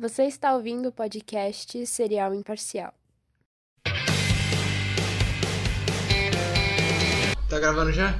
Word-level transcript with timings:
Você 0.00 0.26
está 0.26 0.54
ouvindo 0.54 0.90
o 0.90 0.92
podcast 0.92 1.84
Serial 1.84 2.32
Imparcial. 2.32 2.94
Tá 7.48 7.58
gravando 7.58 7.92
já? 7.92 8.14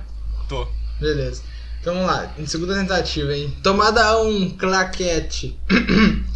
Tô. 0.48 0.66
Beleza. 0.98 1.44
Então 1.80 1.94
vamos 1.94 2.10
lá, 2.10 2.34
em 2.36 2.46
segunda 2.46 2.74
tentativa, 2.74 3.32
hein? 3.32 3.56
Tomada 3.62 4.20
1, 4.22 4.28
um, 4.28 4.56
claquete. 4.56 5.56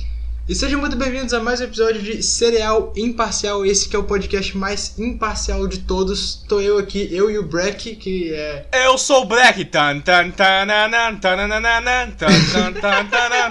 E 0.53 0.55
sejam 0.55 0.79
muito 0.79 0.97
bem-vindos 0.97 1.33
a 1.33 1.41
mais 1.41 1.63
um 1.63 1.65
episódio 1.65 2.03
de 2.03 2.23
Cereal 2.23 2.93
Imparcial, 2.95 3.65
esse 3.65 3.89
que 3.89 3.97
é 3.97 3.99
o 3.99 4.05
podcast 4.05 4.55
mais 4.55 4.99
imparcial 4.99 5.67
de 5.67 5.79
todos. 5.79 6.45
Tô 6.47 6.61
eu 6.61 6.77
aqui, 6.77 7.09
eu 7.11 7.31
e 7.31 7.39
o 7.39 7.43
Breck, 7.43 7.97
que 7.97 8.35
é. 8.35 8.67
Eu 8.85 8.99
sou 8.99 9.23
o 9.23 9.25
Black. 9.25 9.65
Tan, 9.65 10.01
tan, 10.01 10.31
tananan, 10.31 11.17
tanananan, 11.17 12.11
tan, 12.19 12.29
tan, 12.53 12.75
tan, 12.75 13.07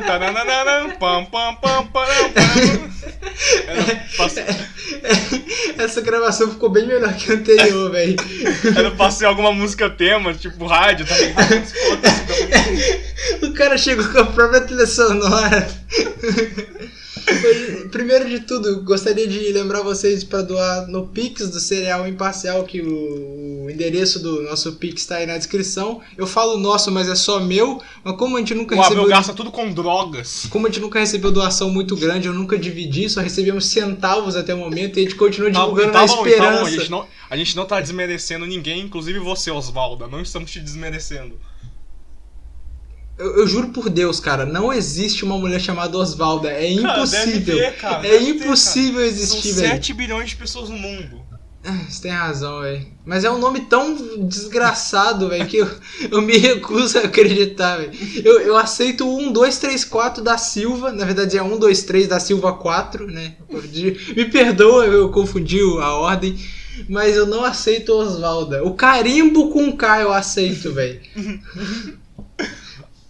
tanananan, 0.05 0.91
pam, 0.99 1.25
pam, 1.25 1.55
pam, 1.55 1.88
pam, 1.88 2.05
Essa 5.79 6.02
gravação 6.02 6.52
ficou 6.52 6.70
bem 6.70 6.85
melhor 6.85 7.15
que 7.15 7.31
a 7.31 7.34
anterior, 7.34 7.90
velho. 7.90 8.15
Eu 8.76 8.84
não 8.84 8.95
passei 8.95 9.26
alguma 9.26 9.52
música 9.52 9.90
tema, 9.90 10.35
tipo 10.35 10.68
rádio, 10.68 11.07
tá 11.07 11.18
ligado? 11.18 11.65
Foda-se. 11.65 13.12
O 13.43 13.54
cara 13.54 13.76
chegou 13.76 14.07
com 14.07 14.20
a 14.20 14.26
própria 14.26 14.62
trilha 14.62 14.85
sonora. 14.85 15.68
Primeiro 17.91 18.30
de 18.30 18.41
tudo, 18.41 18.81
gostaria 18.84 19.27
de 19.27 19.39
lembrar 19.52 19.81
vocês 19.81 20.23
para 20.23 20.41
doar 20.41 20.88
no 20.88 21.07
Pix 21.07 21.49
do 21.49 21.59
Cereal 21.59 22.07
Imparcial, 22.07 22.63
que 22.63 22.81
o, 22.81 23.66
o 23.66 23.70
endereço 23.70 24.20
do 24.20 24.41
nosso 24.43 24.73
Pix 24.73 25.02
está 25.02 25.17
aí 25.17 25.26
na 25.26 25.38
descrição. 25.38 26.02
Eu 26.17 26.26
falo 26.27 26.57
nosso, 26.57 26.91
mas 26.91 27.07
é 27.09 27.15
só 27.15 27.39
meu. 27.39 27.81
Mas 28.03 28.15
como 28.17 28.38
a 28.38 28.39
gente 28.39 28.53
nunca 28.53 28.76
O 28.76 28.81
recebeu. 28.81 29.07
gasta 29.07 29.34
tudo 29.34 29.52
com 29.52 29.71
drogas. 29.71 30.48
Como 30.49 30.67
a 30.67 30.70
gente 30.70 30.81
nunca 30.81 30.99
recebeu 30.99 31.31
doação 31.31 31.70
muito 31.70 31.95
grande, 31.95 32.27
eu 32.27 32.34
nunca 32.34 32.57
dividi, 32.57 33.09
só 33.09 33.21
recebemos 33.21 33.65
centavos 33.65 34.35
até 34.35 34.53
o 34.53 34.57
momento 34.57 34.98
e 34.98 35.01
a 35.01 35.03
gente 35.03 35.15
continua 35.15 35.51
divulgando 35.51 35.91
tá 35.91 36.01
na 36.01 36.07
bom, 36.07 36.24
tá 36.24 36.29
esperança. 36.29 36.59
bom, 36.62 36.65
a 36.65 36.70
gente, 36.70 36.91
não, 36.91 37.07
a 37.29 37.37
gente 37.37 37.55
não 37.55 37.65
tá 37.65 37.81
desmerecendo 37.81 38.46
ninguém, 38.46 38.81
inclusive 38.81 39.20
você, 39.20 39.51
Osvaldo. 39.51 40.07
Não 40.07 40.21
estamos 40.21 40.51
te 40.51 40.59
desmerecendo. 40.59 41.37
Eu, 43.22 43.38
eu 43.38 43.48
juro 43.48 43.68
por 43.68 43.88
Deus, 43.88 44.20
cara, 44.20 44.48
não 44.48 44.74
existe 44.74 45.24
uma 45.24 45.38
mulher 45.38 45.62
chamada 45.62 45.96
Osvalda. 45.96 46.50
É 46.50 46.76
Cara, 46.76 46.98
impossível. 46.98 47.55
deve 47.55 47.72
ter, 47.72 47.77
cara, 47.77 48.08
é 48.08 48.12
deve 48.12 48.26
ter, 48.26 48.46
impossível 48.46 49.00
São 49.00 49.08
existir, 49.08 49.52
velho. 49.54 49.68
7 49.74 49.94
bilhões 49.94 50.30
de 50.32 50.36
pessoas 50.36 50.70
no 50.70 50.77
mundo. 50.77 51.22
Você 51.88 52.02
tem 52.02 52.12
razão, 52.12 52.62
velho. 52.62 52.88
Mas 53.05 53.24
é 53.24 53.30
um 53.30 53.38
nome 53.38 53.62
tão 53.62 53.96
desgraçado, 54.27 55.30
velho, 55.30 55.46
que 55.46 55.58
eu, 55.58 55.70
eu 56.10 56.20
me 56.20 56.36
recuso 56.36 56.98
a 56.98 57.02
acreditar, 57.02 57.77
velho. 57.77 57.92
Eu, 58.26 58.40
eu 58.42 58.58
aceito 58.58 59.08
o 59.08 59.20
1, 59.20 59.32
2, 59.32 59.58
3, 59.60 59.86
4 59.86 60.24
da 60.24 60.40
Silva. 60.40 60.92
Na 60.92 61.05
verdade 61.05 61.38
é 61.38 61.44
1, 61.44 61.60
2, 61.60 61.84
3 61.84 62.08
da 62.08 62.20
Silva 62.20 62.54
4, 62.54 63.05
né? 63.05 63.36
Me 64.16 64.25
perdoa, 64.25 64.86
eu 64.86 65.09
confundi 65.09 65.59
a 65.80 65.94
ordem. 65.94 66.36
Mas 66.90 67.16
eu 67.16 67.28
não 67.28 67.46
aceito 67.46 67.94
Osvalda. 67.94 68.64
O 68.64 68.74
carimbo 68.74 69.52
com 69.52 69.72
K 69.78 70.02
eu 70.02 70.12
aceito, 70.12 70.74
velho. 70.74 71.00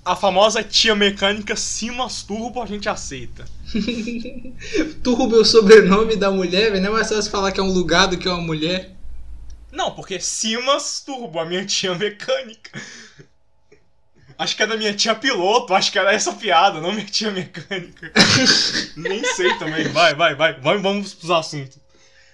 A 0.04 0.16
famosa 0.16 0.64
tia 0.64 0.96
mecânica 0.96 1.56
Simas 1.56 2.24
Turbo 2.24 2.62
a 2.62 2.66
gente 2.66 2.90
aceita. 2.90 3.46
Turbo 5.04 5.36
é 5.36 5.40
o 5.40 5.46
sobrenome 5.46 6.16
da 6.16 6.32
mulher, 6.32 6.72
velho. 6.72 6.82
Não 6.82 6.90
é 6.90 6.94
mais 6.94 7.10
fácil 7.10 7.32
falar 7.32 7.52
que 7.52 7.60
é 7.60 7.64
um 7.64 7.72
lugar 7.72 8.08
do 8.08 8.18
que 8.18 8.28
é 8.28 8.32
uma 8.32 8.42
mulher. 8.42 8.96
Não, 9.72 9.92
porque 9.92 10.20
Simas 10.20 11.02
Turbo, 11.06 11.40
a 11.40 11.46
minha 11.46 11.64
tia 11.66 11.94
mecânica. 11.94 12.82
Acho 14.38 14.56
que 14.56 14.64
é 14.64 14.68
da 14.68 14.76
minha 14.76 14.94
tia 14.94 15.14
piloto, 15.14 15.72
acho 15.76 15.92
que 15.92 16.00
era 16.00 16.12
essa 16.12 16.34
piada, 16.34 16.82
não 16.82 16.92
minha 16.92 17.06
tia 17.06 17.30
mecânica. 17.30 18.12
Nem 18.98 19.24
sei 19.24 19.54
também. 19.60 19.88
Vai, 19.90 20.16
vai, 20.16 20.34
vai. 20.34 20.60
Vamos, 20.60 20.82
vamos 20.82 21.14
pros 21.14 21.30
assuntos. 21.30 21.78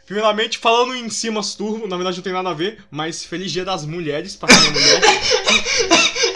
Primeiramente, 0.06 0.58
falando 0.58 0.96
em 0.96 1.10
Simas 1.10 1.54
Turbo, 1.54 1.86
na 1.86 1.98
verdade 1.98 2.16
não 2.16 2.24
tem 2.24 2.32
nada 2.32 2.50
a 2.50 2.54
ver, 2.54 2.82
mas 2.90 3.26
feliz 3.26 3.52
dia 3.52 3.66
das 3.66 3.84
mulheres 3.86 4.38
pra 4.38 4.48
quem 4.48 4.68
é 4.68 4.70
mulher. 4.70 5.02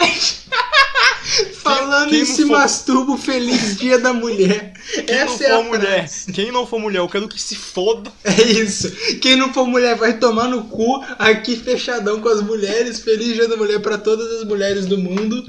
Falando 1.92 2.08
quem 2.10 2.20
em 2.20 2.24
não 2.26 2.34
se 2.34 2.42
for- 2.42 2.48
masturbo, 2.52 3.16
feliz 3.18 3.76
dia 3.76 3.98
da 3.98 4.12
mulher. 4.12 4.72
Quem 4.94 5.04
não 5.06 5.14
Essa 5.14 5.44
é 5.44 5.48
for 5.50 5.54
a 5.60 5.62
mulher, 5.62 5.98
frase. 6.08 6.32
quem 6.32 6.50
não 6.52 6.66
for 6.66 6.80
mulher, 6.80 6.98
eu 7.00 7.08
quero 7.08 7.28
que 7.28 7.40
se 7.40 7.54
foda. 7.54 8.10
É 8.24 8.42
isso. 8.42 8.90
Quem 9.20 9.36
não 9.36 9.52
for 9.52 9.66
mulher 9.66 9.94
vai 9.96 10.18
tomar 10.18 10.48
no 10.48 10.64
cu 10.64 11.04
aqui 11.18 11.54
fechadão 11.56 12.20
com 12.20 12.28
as 12.28 12.40
mulheres. 12.42 13.00
Feliz 13.00 13.34
dia 13.34 13.46
da 13.48 13.56
mulher 13.56 13.80
pra 13.80 13.98
todas 13.98 14.40
as 14.40 14.44
mulheres 14.44 14.86
do 14.86 14.96
mundo. 14.98 15.44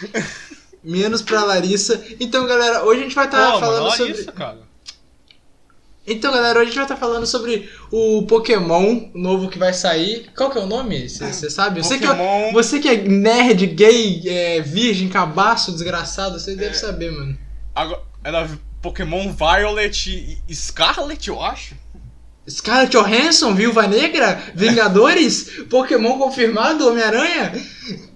Menos 0.82 1.20
pra 1.22 1.44
Larissa. 1.44 2.02
Então, 2.18 2.46
galera, 2.46 2.84
hoje 2.84 3.00
a 3.00 3.02
gente 3.02 3.14
vai 3.14 3.26
estar 3.26 3.52
Pô, 3.52 3.60
falando 3.60 3.84
olha 3.86 3.96
sobre. 3.96 4.24
cara. 4.32 4.69
Então, 6.06 6.32
galera, 6.32 6.58
hoje 6.58 6.62
a 6.62 6.64
gente 6.66 6.74
vai 6.76 6.84
estar 6.84 6.96
falando 6.96 7.26
sobre 7.26 7.68
o 7.92 8.22
Pokémon 8.26 9.10
novo 9.14 9.48
que 9.48 9.58
vai 9.58 9.72
sair. 9.72 10.28
Qual 10.36 10.50
que 10.50 10.58
é 10.58 10.60
o 10.60 10.66
nome? 10.66 11.08
Você 11.08 11.48
sabe? 11.50 11.84
Sei 11.86 11.98
que 11.98 12.06
Pokémon- 12.06 12.52
você 12.52 12.80
que 12.80 12.88
é 12.88 12.96
nerd, 12.96 13.66
gay, 13.66 14.22
é, 14.26 14.60
virgem, 14.60 15.08
cabaço, 15.08 15.70
desgraçado, 15.72 16.38
você 16.40 16.56
deve 16.56 16.74
saber, 16.74 17.12
mano. 17.12 17.38
Agora, 17.74 18.02
era 18.24 18.48
Pokémon 18.82 19.32
Violet 19.32 20.40
e 20.48 20.54
Scarlet, 20.54 21.28
eu 21.28 21.40
acho. 21.40 21.74
Scarlett 22.48 22.90
Johansson, 22.96 23.54
Viúva 23.54 23.86
Negra, 23.86 24.42
Vingadores, 24.54 25.50
Pokémon 25.70 26.18
confirmado, 26.18 26.88
Homem-Aranha 26.88 27.52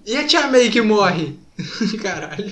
e 0.05 0.17
a 0.17 0.25
Tia 0.25 0.47
May 0.47 0.69
que 0.69 0.81
morre. 0.81 1.39
Caralho. 2.01 2.51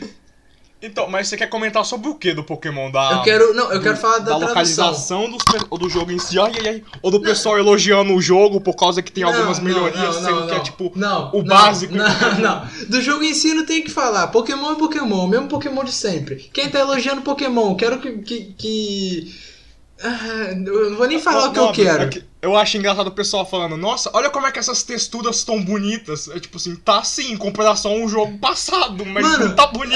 Então, 0.86 1.10
mas 1.10 1.30
você 1.30 1.38
quer 1.38 1.48
comentar 1.48 1.86
sobre 1.86 2.10
o 2.10 2.16
que 2.16 2.34
do 2.34 2.44
Pokémon? 2.44 2.92
Da, 2.92 3.14
Eu 3.14 3.22
quero, 3.22 3.54
não, 3.54 3.72
eu 3.72 3.80
do- 3.80 3.84
quero 3.84 3.96
falar 3.96 4.18
da, 4.20 4.26
tradução. 4.38 4.48
localização 4.50 5.38
ou 5.70 5.78
do 5.80 5.90
jogo 5.90 6.12
em 6.12 6.20
si, 6.20 6.38
ai, 6.38 6.52
ai, 6.60 6.68
ai, 6.68 6.84
ou 7.02 7.10
do 7.10 7.22
pessoal 7.22 7.58
elogiando 7.58 8.14
o 8.14 8.22
jogo 8.22 8.60
por 8.60 8.76
causa 8.76 9.02
que 9.02 9.10
tem 9.12 9.24
Não, 9.24 9.32
algumas 9.34 9.60
não, 9.60 9.66
melhorias, 9.66 10.16
não, 10.16 10.24
sendo 10.24 10.40
não, 10.42 10.48
que 10.48 10.54
é 10.54 10.58
não. 10.58 10.64
tipo 10.64 10.92
não, 10.96 11.30
o 11.32 11.38
não, 11.38 11.44
básico. 11.46 11.96
Não, 11.96 12.06
não. 12.40 12.68
Do 12.90 13.02
jogo 13.02 13.24
em 13.24 13.34
si 13.34 13.54
não 13.54 13.66
tem 13.66 13.80
o 13.80 13.84
que 13.86 13.92
falar. 13.92 14.28
Pokémon 14.28 14.74
é 14.74 14.76
Pokémon, 14.76 15.26
mesmo 15.28 15.48
Pokémon 15.48 15.84
de 15.86 15.94
sempre. 15.94 16.50
Quem 16.52 16.70
tá 16.70 16.80
elogiando 16.80 17.22
Pokémon, 17.22 17.76
quero 17.76 18.00
que. 18.00 18.12
que, 18.20 18.54
que- 18.58 19.36
Ah, 20.04 20.52
eu 20.66 20.90
não 20.90 20.98
vou 20.98 21.08
nem 21.08 21.18
falar 21.20 21.48
o 21.48 21.54
que 21.54 21.60
eu 21.60 21.66
Não, 21.68 21.72
quero. 21.72 22.04
é 22.04 22.08
que 22.08 22.24
Eu 22.44 22.58
acho 22.58 22.76
engraçado 22.76 23.08
o 23.08 23.12
pessoal 23.12 23.50
falando, 23.50 23.78
nossa, 23.78 24.12
olha 24.14 24.30
como 24.30 24.46
é 24.46 24.52
que 24.52 24.60
essas 24.60 24.84
texturas 24.84 25.38
estão 25.38 25.64
bonitas. 25.64 26.28
É 26.28 26.38
tipo 26.42 26.58
assim, 26.58 26.76
tá 26.76 27.02
sim, 27.02 27.32
em 27.32 27.38
comparação 27.38 27.94
ao 27.94 28.10
jogo 28.10 28.38
passado, 28.38 29.06
mas 29.06 29.24
Mano, 29.24 29.46
não 29.46 29.56
tá 29.56 29.68
bonito. 29.68 29.96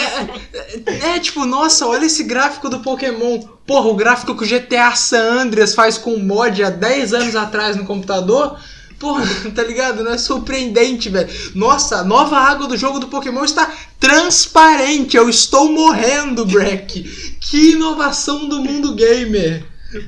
É, 0.86 1.16
é, 1.16 1.20
tipo, 1.20 1.46
nossa, 1.46 1.86
olha 1.86 2.06
esse 2.06 2.24
gráfico 2.24 2.70
do 2.70 2.80
Pokémon. 2.80 3.42
Porra, 3.66 3.90
o 3.90 3.96
gráfico 3.96 4.34
que 4.34 4.46
o 4.46 4.48
GTA 4.48 4.96
San 4.96 5.42
Andreas 5.42 5.76
faz 5.76 5.98
com 5.98 6.16
mod 6.20 6.64
há 6.64 6.70
10 6.70 7.14
anos 7.14 7.36
atrás 7.36 7.76
no 7.76 7.84
computador. 7.84 8.58
Porra, 8.98 9.26
tá 9.54 9.64
ligado? 9.66 10.02
Não 10.02 10.14
é 10.14 10.18
surpreendente, 10.18 11.10
velho. 11.10 11.28
Nossa, 11.54 11.98
a 11.98 12.04
nova 12.06 12.38
água 12.38 12.66
do 12.66 12.78
jogo 12.78 12.98
do 12.98 13.10
Pokémon 13.10 13.44
está 13.44 13.70
transparente. 14.00 15.18
Eu 15.18 15.28
estou 15.28 15.70
morrendo, 15.70 16.46
Breck. 16.46 17.04
Que 17.42 17.72
inovação 17.74 18.48
do 18.48 18.62
mundo 18.62 18.96
gamer. 18.96 19.66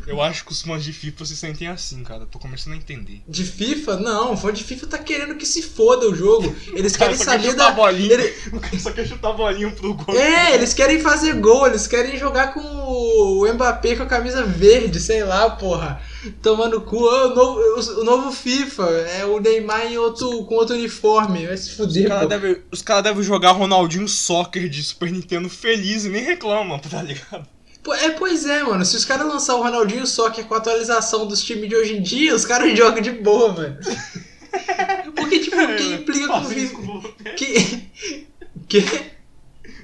Eu 0.08 0.22
acho 0.22 0.44
que 0.46 0.52
os 0.52 0.62
fãs 0.62 0.84
de 0.84 0.92
FIFA 0.94 1.26
se 1.26 1.36
sentem 1.36 1.68
assim, 1.68 2.04
cara. 2.04 2.26
Tô 2.26 2.38
começando 2.40 2.74
a 2.74 2.78
entender. 2.78 3.22
De 3.28 3.44
FIFA? 3.44 3.98
Não, 3.98 4.34
o 4.34 4.38
fã 4.38 4.52
de 4.52 4.64
FIFA 4.64 4.88
tá 4.88 4.98
querendo 4.98 5.36
que 5.36 5.46
se 5.46 5.62
foda 5.62 6.08
o 6.10 6.16
jogo. 6.16 6.54
Eles 6.74 6.96
querem 6.96 7.16
só 7.16 7.24
quer 7.26 7.32
saber 7.32 7.50
chutar 7.52 7.56
da. 7.66 7.68
a 7.68 7.72
bolinha. 7.72 8.14
ele- 8.14 8.34
O 8.54 8.60
cara 8.60 8.80
só 8.80 8.92
quer 8.92 9.08
chutar 9.08 9.30
a 9.30 9.34
bolinha 9.34 9.70
pro 9.72 9.94
gol. 9.94 10.16
É, 10.16 10.54
eles 10.56 10.74
querem 10.74 11.00
fazer 11.00 11.34
gol, 11.36 11.68
eles 11.68 11.88
querem 11.88 12.18
jogar 12.18 12.54
com 12.54 12.60
o 12.62 13.54
Mbappé 13.54 13.96
com 13.96 14.04
a 14.04 14.08
camisa 14.08 14.44
verde, 14.44 15.00
sei 15.00 15.24
lá, 15.24 15.50
porra. 15.52 16.02
Tomando 16.42 16.82
cu. 16.82 17.08
Ah, 17.08 17.28
o, 17.28 17.36
novo, 17.36 17.60
o 18.02 18.04
novo 18.04 18.32
FIFA 18.32 18.84
é 19.20 19.26
o 19.26 19.40
Neymar 19.40 19.86
em 19.86 19.98
outro, 19.98 20.44
com 20.46 20.56
outro 20.56 20.76
uniforme. 20.76 21.48
Vai 21.48 21.56
se 21.58 21.70
Os 21.70 21.76
fuder, 21.76 22.08
caras 22.10 22.28
devem 22.30 22.58
cara 22.84 23.02
deve 23.02 23.24
jogar 23.24 23.52
Ronaldinho 23.52 24.08
Soccer 24.08 24.68
de 24.68 24.84
Super 24.84 25.12
Nintendo 25.12 25.48
feliz 25.50 26.06
e 26.06 26.10
nem 26.10 26.24
reclamam, 26.24 26.78
tá 26.80 27.02
ligado? 27.02 27.48
É, 27.88 28.10
pois 28.10 28.46
é, 28.46 28.62
mano. 28.64 28.86
Se 28.86 28.96
os 28.96 29.06
caras 29.06 29.28
lançar 29.28 29.56
o 29.56 29.64
Ronaldinho 29.64 30.06
só 30.06 30.30
que 30.30 30.42
é 30.42 30.44
com 30.44 30.54
a 30.54 30.58
atualização 30.58 31.26
dos 31.26 31.42
times 31.44 31.70
de 31.70 31.76
hoje 31.76 31.98
em 31.98 32.02
dia, 32.02 32.36
os 32.36 32.46
caras 32.46 32.72
jogam 32.78 33.02
de 33.02 33.12
boa, 33.12 33.54
mano. 33.54 33.78
Porque, 35.16 35.40
tipo, 35.40 35.56
quem 35.78 35.94
implica 36.02 36.28
com 36.28 36.98
o. 36.98 37.02
Que. 37.36 37.90
Que. 38.68 38.84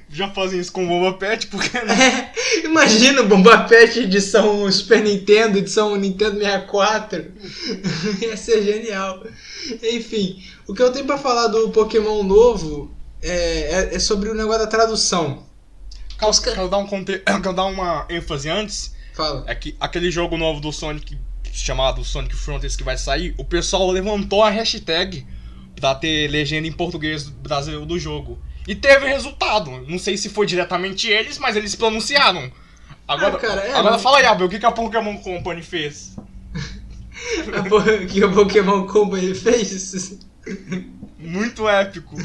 Já 0.08 0.30
fazem 0.30 0.60
isso 0.60 0.72
com 0.72 0.84
o 0.84 0.88
Boba 0.88 1.18
Pet, 1.18 1.46
porque 1.48 1.78
não? 1.82 1.92
É, 1.94 2.32
imagina 2.64 3.20
o 3.22 3.26
Bomba 3.26 3.64
Pet 3.64 3.98
edição 4.00 4.70
Super 4.70 5.02
Nintendo, 5.02 5.58
edição 5.58 5.94
Nintendo 5.96 6.38
64. 6.38 7.32
Ia 8.22 8.36
ser 8.36 8.62
genial. 8.62 9.22
Enfim, 9.82 10.42
o 10.66 10.72
que 10.72 10.80
eu 10.82 10.92
tenho 10.92 11.04
pra 11.06 11.18
falar 11.18 11.48
do 11.48 11.68
Pokémon 11.70 12.22
novo 12.22 12.90
é, 13.20 13.90
é- 13.90 13.94
é 13.96 13.98
sobre 13.98 14.28
o 14.30 14.34
negócio 14.34 14.60
da 14.60 14.66
tradução. 14.68 15.44
Quero, 16.18 16.42
quero 16.42 16.68
dar 16.68 16.78
um 16.78 16.86
conte... 16.86 17.18
quero 17.24 17.52
dar 17.52 17.64
uma 17.66 18.06
ênfase 18.08 18.48
antes. 18.48 18.94
Fala. 19.14 19.44
É 19.46 19.54
que 19.54 19.76
aquele 19.80 20.10
jogo 20.10 20.36
novo 20.36 20.60
do 20.60 20.72
Sonic, 20.72 21.18
chamado 21.52 22.04
Sonic 22.04 22.34
Frontiers, 22.36 22.76
que 22.76 22.82
vai 22.84 22.96
sair, 22.98 23.34
o 23.38 23.44
pessoal 23.44 23.90
levantou 23.90 24.42
a 24.42 24.50
hashtag 24.50 25.26
pra 25.78 25.94
ter 25.94 26.28
legenda 26.30 26.66
em 26.68 26.72
português 26.72 27.28
brasileiro 27.28 27.86
do 27.86 27.98
jogo. 27.98 28.38
E 28.66 28.74
teve 28.74 29.06
resultado. 29.06 29.70
Não 29.88 29.98
sei 29.98 30.16
se 30.16 30.28
foi 30.28 30.46
diretamente 30.46 31.08
eles, 31.08 31.38
mas 31.38 31.54
eles 31.56 31.74
pronunciaram. 31.74 32.50
Agora, 33.06 33.36
Ah, 33.36 33.38
cara, 33.38 33.60
é, 33.62 33.72
agora 33.74 33.92
não- 33.92 33.98
fala 34.02 34.18
aí, 34.18 34.26
Abel, 34.26 34.46
o 34.46 34.50
que, 34.50 34.58
que 34.58 34.66
a 34.66 34.72
Pokémon 34.72 35.16
Company 35.18 35.62
fez? 35.62 36.16
A 37.56 37.62
po- 37.62 37.82
que 38.08 38.22
o 38.22 38.32
Pokémon 38.32 38.86
Company 38.86 39.34
fez? 39.34 40.18
Muito 41.26 41.68
épico. 41.68 42.16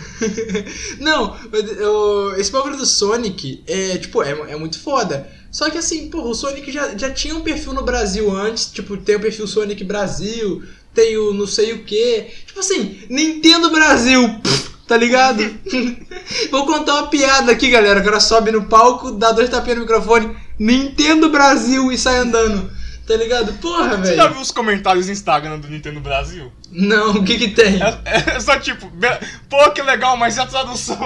Não, 1.00 1.36
o- 1.36 2.36
esse 2.38 2.52
bagulho 2.52 2.78
do 2.78 2.86
Sonic 2.86 3.64
é, 3.68 3.98
tipo, 3.98 4.22
é, 4.24 4.32
é 4.52 4.56
muito 4.56 4.80
foda. 4.80 5.30
Só 5.52 5.70
que 5.70 5.78
assim, 5.78 6.10
pô, 6.10 6.22
o 6.30 6.34
Sonic 6.34 6.72
já, 6.72 6.98
já 6.98 7.10
tinha 7.10 7.36
um 7.36 7.42
perfil 7.42 7.74
no 7.74 7.84
Brasil 7.84 8.32
antes, 8.36 8.66
tipo, 8.72 8.96
tem 8.98 9.16
o 9.16 9.20
perfil 9.20 9.48
Sonic 9.48 9.84
Brasil, 9.84 10.64
tem 10.94 11.18
o 11.18 11.34
não 11.34 11.48
sei 11.48 11.74
o 11.74 11.84
que. 11.84 12.28
Tipo 12.46 12.60
assim, 12.62 13.02
Nintendo 13.10 13.70
Brasil, 13.70 14.22
pff, 14.42 14.70
tá 14.88 14.96
ligado? 14.96 15.44
Vou 16.52 16.66
contar 16.66 16.96
uma 16.96 17.08
piada 17.08 17.52
aqui, 17.52 17.70
galera. 17.70 18.00
O 18.00 18.04
cara 18.04 18.20
sobe 18.20 18.52
no 18.52 18.66
palco, 18.68 19.12
dá 19.12 19.32
dois 19.32 19.50
tapinhas 19.50 19.78
no 19.80 19.84
microfone, 19.84 20.36
Nintendo 20.58 21.30
Brasil 21.30 21.92
e 21.92 21.98
sai 21.98 22.18
andando. 22.18 22.72
Tá 23.12 23.18
ligado? 23.18 23.52
Porra, 23.60 23.98
Você 23.98 24.16
já 24.16 24.24
velho. 24.24 24.36
viu 24.36 24.42
os 24.42 24.52
comentários 24.52 25.08
no 25.08 25.12
Instagram 25.12 25.60
do 25.60 25.68
Nintendo 25.68 26.00
Brasil? 26.00 26.50
Não, 26.72 27.12
o 27.18 27.26
que 27.26 27.38
que 27.38 27.50
tem? 27.50 27.78
É, 28.06 28.36
é 28.38 28.40
só 28.40 28.58
tipo, 28.58 28.90
pô, 29.50 29.72
que 29.72 29.82
legal, 29.82 30.16
mas 30.16 30.38
e 30.38 30.40
a 30.40 30.46
tradução? 30.46 30.98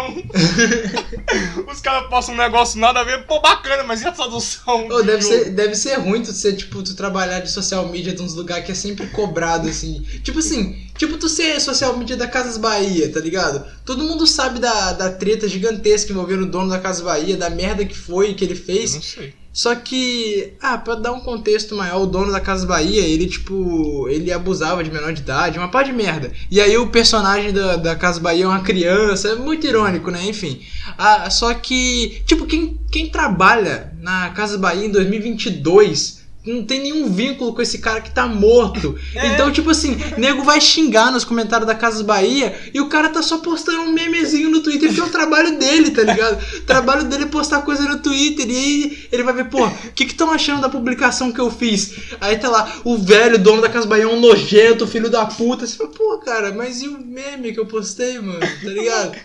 Os 1.67 1.81
caras 1.81 2.07
postam 2.07 2.35
um 2.35 2.37
negócio 2.37 2.79
nada 2.79 2.99
a 2.99 3.03
ver, 3.03 3.23
pô, 3.25 3.39
bacana, 3.39 3.83
mas 3.83 4.03
e 4.03 4.07
a 4.07 4.11
tradução? 4.11 4.87
Do 4.87 5.01
deve, 5.01 5.23
ser, 5.23 5.49
deve 5.49 5.73
ser 5.73 5.95
ruim 5.95 6.21
tu 6.21 6.31
ser, 6.31 6.53
tipo, 6.53 6.83
tu 6.83 6.95
trabalhar 6.95 7.39
de 7.39 7.49
social 7.49 7.87
media 7.87 8.13
de 8.13 8.21
uns 8.21 8.35
lugares 8.35 8.63
que 8.63 8.71
é 8.71 8.75
sempre 8.75 9.07
cobrado, 9.07 9.67
assim. 9.67 10.01
Tipo 10.23 10.37
assim, 10.37 10.87
tipo 10.95 11.17
tu 11.17 11.27
ser 11.27 11.59
social 11.59 11.97
media 11.97 12.15
da 12.15 12.27
Casas 12.27 12.57
Bahia, 12.57 13.11
tá 13.11 13.19
ligado? 13.19 13.65
Todo 13.83 14.03
mundo 14.03 14.27
sabe 14.27 14.59
da, 14.59 14.93
da 14.93 15.09
treta 15.09 15.47
gigantesca 15.47 16.11
envolvendo 16.11 16.43
o 16.43 16.51
dono 16.51 16.69
da 16.69 16.77
Casas 16.77 17.01
Bahia, 17.01 17.35
da 17.35 17.49
merda 17.49 17.83
que 17.83 17.97
foi, 17.97 18.35
que 18.35 18.43
ele 18.45 18.53
Eu 18.53 18.63
fez. 18.63 18.93
Não 18.93 19.01
sei. 19.01 19.33
Só 19.55 19.73
que, 19.73 20.51
ah, 20.61 20.77
pra 20.77 20.95
dar 20.95 21.13
um 21.13 21.21
contexto 21.21 21.77
maior, 21.77 22.01
o 22.01 22.05
dono 22.05 22.29
da 22.29 22.41
Casa 22.41 22.67
Bahia, 22.67 23.01
ele, 23.03 23.25
tipo, 23.25 24.05
ele 24.09 24.29
abusava 24.29 24.83
de 24.83 24.91
menor 24.91 25.13
de 25.13 25.21
idade, 25.21 25.57
uma 25.57 25.69
pá 25.69 25.81
de 25.81 25.93
merda. 25.93 26.29
E 26.51 26.59
aí 26.59 26.77
o 26.77 26.87
personagem 26.87 27.53
da, 27.53 27.77
da 27.77 27.95
Casa 27.95 28.19
Bahia 28.19 28.43
é 28.43 28.47
uma 28.47 28.59
criança, 28.59 29.29
é 29.29 29.35
muito 29.35 29.65
irônico, 29.65 30.11
né? 30.11 30.25
Enfim. 30.25 30.61
Ah, 30.97 31.29
só 31.29 31.53
que, 31.53 32.21
tipo, 32.25 32.45
quem, 32.45 32.77
quem 32.91 33.07
trabalha 33.09 33.93
na 34.01 34.29
Casa 34.31 34.57
Bahia 34.57 34.87
em 34.87 34.91
2022 34.91 36.24
não 36.45 36.63
tem 36.63 36.81
nenhum 36.81 37.11
vínculo 37.11 37.53
com 37.53 37.61
esse 37.61 37.79
cara 37.79 38.01
que 38.01 38.11
tá 38.11 38.27
morto. 38.27 38.97
É. 39.15 39.27
Então, 39.27 39.51
tipo 39.51 39.69
assim, 39.69 39.97
nego 40.17 40.43
vai 40.43 40.61
xingar 40.61 41.11
nos 41.11 41.23
comentários 41.23 41.67
da 41.67 41.75
Casa 41.75 42.03
Bahia 42.03 42.55
e 42.73 42.79
o 42.79 42.87
cara 42.87 43.09
tá 43.09 43.21
só 43.21 43.39
postando 43.39 43.81
um 43.81 43.93
memezinho 43.93 44.49
no 44.49 44.61
Twitter, 44.61 44.93
que 44.93 44.99
é 44.99 45.03
o 45.03 45.09
trabalho 45.09 45.57
dele, 45.57 45.91
tá 45.91 46.03
ligado? 46.03 46.41
O 46.57 46.61
trabalho 46.61 47.03
dele 47.05 47.23
é 47.23 47.27
postar 47.27 47.61
coisa 47.61 47.83
no 47.83 47.99
Twitter 47.99 48.49
e 48.49 48.55
aí 48.55 49.07
ele 49.11 49.23
vai 49.23 49.33
ver, 49.33 49.45
pô, 49.45 49.65
o 49.65 49.71
que 49.93 50.05
que 50.05 50.11
estão 50.11 50.31
achando 50.31 50.61
da 50.61 50.69
publicação 50.69 51.31
que 51.31 51.39
eu 51.39 51.49
fiz? 51.49 51.93
Aí 52.21 52.37
tá 52.37 52.49
lá, 52.49 52.81
o 52.83 52.97
velho 52.97 53.37
dono 53.37 53.61
da 53.61 53.69
Casa 53.69 53.87
Bahia 53.87 54.03
é 54.03 54.07
um 54.07 54.19
nojento, 54.19 54.87
filho 54.87 55.09
da 55.09 55.25
puta. 55.25 55.65
Você 55.65 55.75
fala, 55.75 55.89
pô, 55.89 56.17
cara, 56.19 56.53
mas 56.53 56.81
e 56.81 56.87
o 56.87 56.99
meme 56.99 57.53
que 57.53 57.59
eu 57.59 57.65
postei, 57.65 58.19
mano? 58.19 58.39
Tá 58.39 58.69
ligado? 58.69 59.15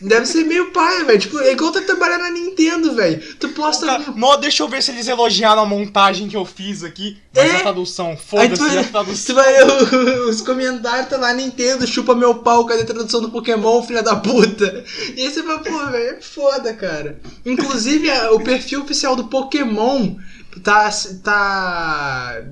Deve 0.00 0.26
ser 0.26 0.44
meio 0.44 0.70
pai, 0.72 1.04
velho. 1.04 1.18
Tipo, 1.18 1.38
é 1.40 1.52
igual 1.52 1.72
tu 1.72 1.80
trabalhar 1.82 2.18
na 2.18 2.30
Nintendo, 2.30 2.94
velho. 2.94 3.20
Tu 3.36 3.48
posta. 3.50 3.86
Cara, 3.86 4.04
Mó, 4.14 4.36
deixa 4.36 4.62
eu 4.62 4.68
ver 4.68 4.82
se 4.82 4.90
eles 4.90 5.08
elogiaram 5.08 5.62
a 5.62 5.66
montagem 5.66 6.28
que 6.28 6.36
eu 6.36 6.44
fiz 6.44 6.84
aqui. 6.84 7.16
Mas 7.34 7.50
É. 7.52 7.56
a 7.56 7.60
tradução, 7.60 8.16
foda-se 8.16 8.62
a 8.62 8.84
tu 8.84 8.90
tradução. 8.90 9.34
vai 9.36 9.54
os 10.28 10.40
comentários, 10.42 11.08
tá 11.08 11.16
lá, 11.16 11.32
Nintendo, 11.32 11.86
chupa 11.86 12.14
meu 12.14 12.34
pau, 12.36 12.66
cadê 12.66 12.82
a 12.82 12.86
tradução 12.86 13.20
do 13.20 13.30
Pokémon, 13.30 13.82
filha 13.82 14.02
da 14.02 14.16
puta? 14.16 14.84
E 15.16 15.22
aí 15.22 15.30
você 15.32 15.42
fala, 15.42 15.58
pô, 15.60 15.86
velho, 15.90 16.16
é 16.16 16.20
foda, 16.20 16.72
cara. 16.74 17.18
Inclusive, 17.44 18.10
a- 18.10 18.32
o 18.32 18.40
perfil 18.40 18.82
oficial 18.82 19.16
do 19.16 19.24
Pokémon 19.28 20.14
tá, 20.62 20.90
tá 21.22 22.42